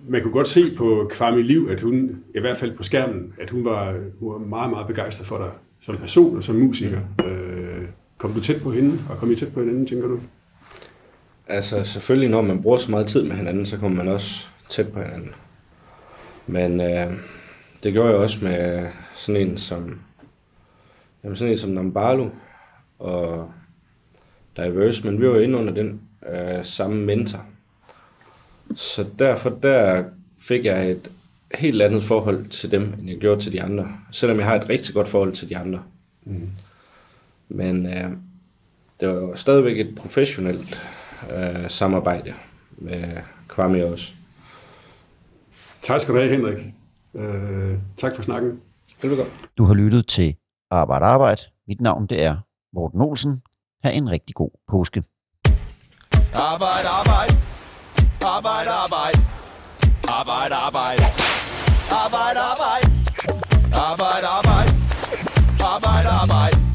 Man 0.08 0.22
kunne 0.22 0.34
godt 0.34 0.48
se 0.48 0.62
på 0.78 1.12
Kwame 1.14 1.42
Liv, 1.42 1.68
at 1.72 1.82
hun, 1.82 2.24
i 2.36 2.40
hvert 2.40 2.58
fald 2.58 2.78
på 2.78 2.84
skærmen, 2.84 3.34
at 3.40 3.50
hun 3.50 3.66
var, 3.66 4.00
hun 4.20 4.34
var 4.34 4.40
meget, 4.40 4.70
meget 4.70 4.88
begejstret 4.88 5.28
for 5.28 5.38
dig 5.38 5.52
som 5.80 5.98
person 5.98 6.38
og 6.38 6.44
som 6.44 6.56
musiker. 6.56 7.00
Øh, 7.26 7.55
kom 8.18 8.34
du 8.34 8.42
tæt 8.42 8.62
på 8.62 8.72
hende, 8.72 9.00
og 9.10 9.18
kom 9.18 9.32
I 9.32 9.36
tæt 9.36 9.54
på 9.54 9.60
hinanden, 9.60 9.88
tænker 9.88 10.08
du? 10.08 10.20
Altså 11.48 11.84
selvfølgelig, 11.84 12.30
når 12.30 12.42
man 12.42 12.62
bruger 12.62 12.78
så 12.78 12.92
meget 12.92 13.08
tid 13.08 13.24
med 13.24 13.36
hinanden, 13.36 13.66
så 13.66 13.78
kommer 13.78 14.04
man 14.04 14.14
også 14.14 14.48
tæt 14.70 14.94
på 14.94 15.02
hinanden. 15.02 15.32
Men 16.48 16.82
øh, 16.82 17.14
det 17.84 17.94
gjorde 17.94 18.10
jeg 18.10 18.20
også 18.20 18.46
med 18.46 18.88
sådan 19.16 19.42
en 19.42 19.58
som, 19.58 20.00
jamen 21.24 21.38
sådan 21.38 21.52
en 21.52 21.58
som 21.58 21.70
Nambalo 21.70 22.30
og 23.00 23.52
Diverse, 24.58 25.06
men 25.08 25.22
vi 25.22 25.30
var 25.30 25.40
inde 25.40 25.58
under 25.58 25.74
den 25.74 26.02
øh, 26.34 26.66
samme 26.66 27.06
mentor. 27.06 27.46
Så 28.76 29.06
derfor 29.20 29.50
der 29.50 30.04
fik 30.40 30.66
jeg 30.66 30.92
et 30.92 31.12
helt 31.56 31.82
andet 31.82 32.04
forhold 32.04 32.46
til 32.46 32.72
dem, 32.72 32.94
end 33.00 33.10
jeg 33.10 33.18
gjorde 33.18 33.42
til 33.42 33.52
de 33.52 33.64
andre. 33.64 33.88
Selvom 34.12 34.38
jeg 34.38 34.46
har 34.46 34.56
et 34.56 34.70
rigtig 34.70 34.94
godt 34.94 35.08
forhold 35.08 35.34
til 35.34 35.50
de 35.50 35.58
andre. 35.58 35.84
Mm. 36.26 36.50
Men 37.50 37.86
øh, 37.86 38.12
det 39.00 39.08
var 39.08 39.14
jo 39.14 39.36
stadigvæk 39.36 39.80
et 39.80 39.96
professionelt 39.96 40.82
øh, 41.38 41.70
samarbejde 41.70 42.34
med 42.78 43.18
Kwame 43.48 43.86
også. 43.86 44.14
Tak 45.82 46.02
skal 46.02 46.14
du 46.14 46.20
have, 46.20 46.32
Henrik. 46.32 46.58
Øh, 47.14 47.80
tak 47.98 48.16
for 48.16 48.24
snakken. 48.24 48.60
Velbekomme. 49.02 49.32
Du 49.58 49.64
har 49.66 49.74
lyttet 49.74 50.08
til 50.08 50.36
Arbejde 50.72 51.06
Arbejde. 51.06 51.42
Mit 51.68 51.82
navn 51.82 52.08
det 52.08 52.24
er 52.24 52.38
Morten 52.74 53.02
Olsen. 53.02 53.42
Ha' 53.84 53.92
en 53.92 54.10
rigtig 54.10 54.36
god 54.36 54.50
påske. 54.68 55.04
Arbejde, 56.36 56.88
arbejde. 57.00 57.34
Arbejde, 58.22 58.70
arbejde. 58.70 59.20
Arbejde, 60.08 60.56
arbejde. 60.56 61.04
Arbejde, 62.04 62.40
arbejde. 62.52 62.88
Arbejde, 63.92 64.28
arbejde. 64.38 64.72
Arbejde, 65.74 66.10
arbejde. 66.22 66.75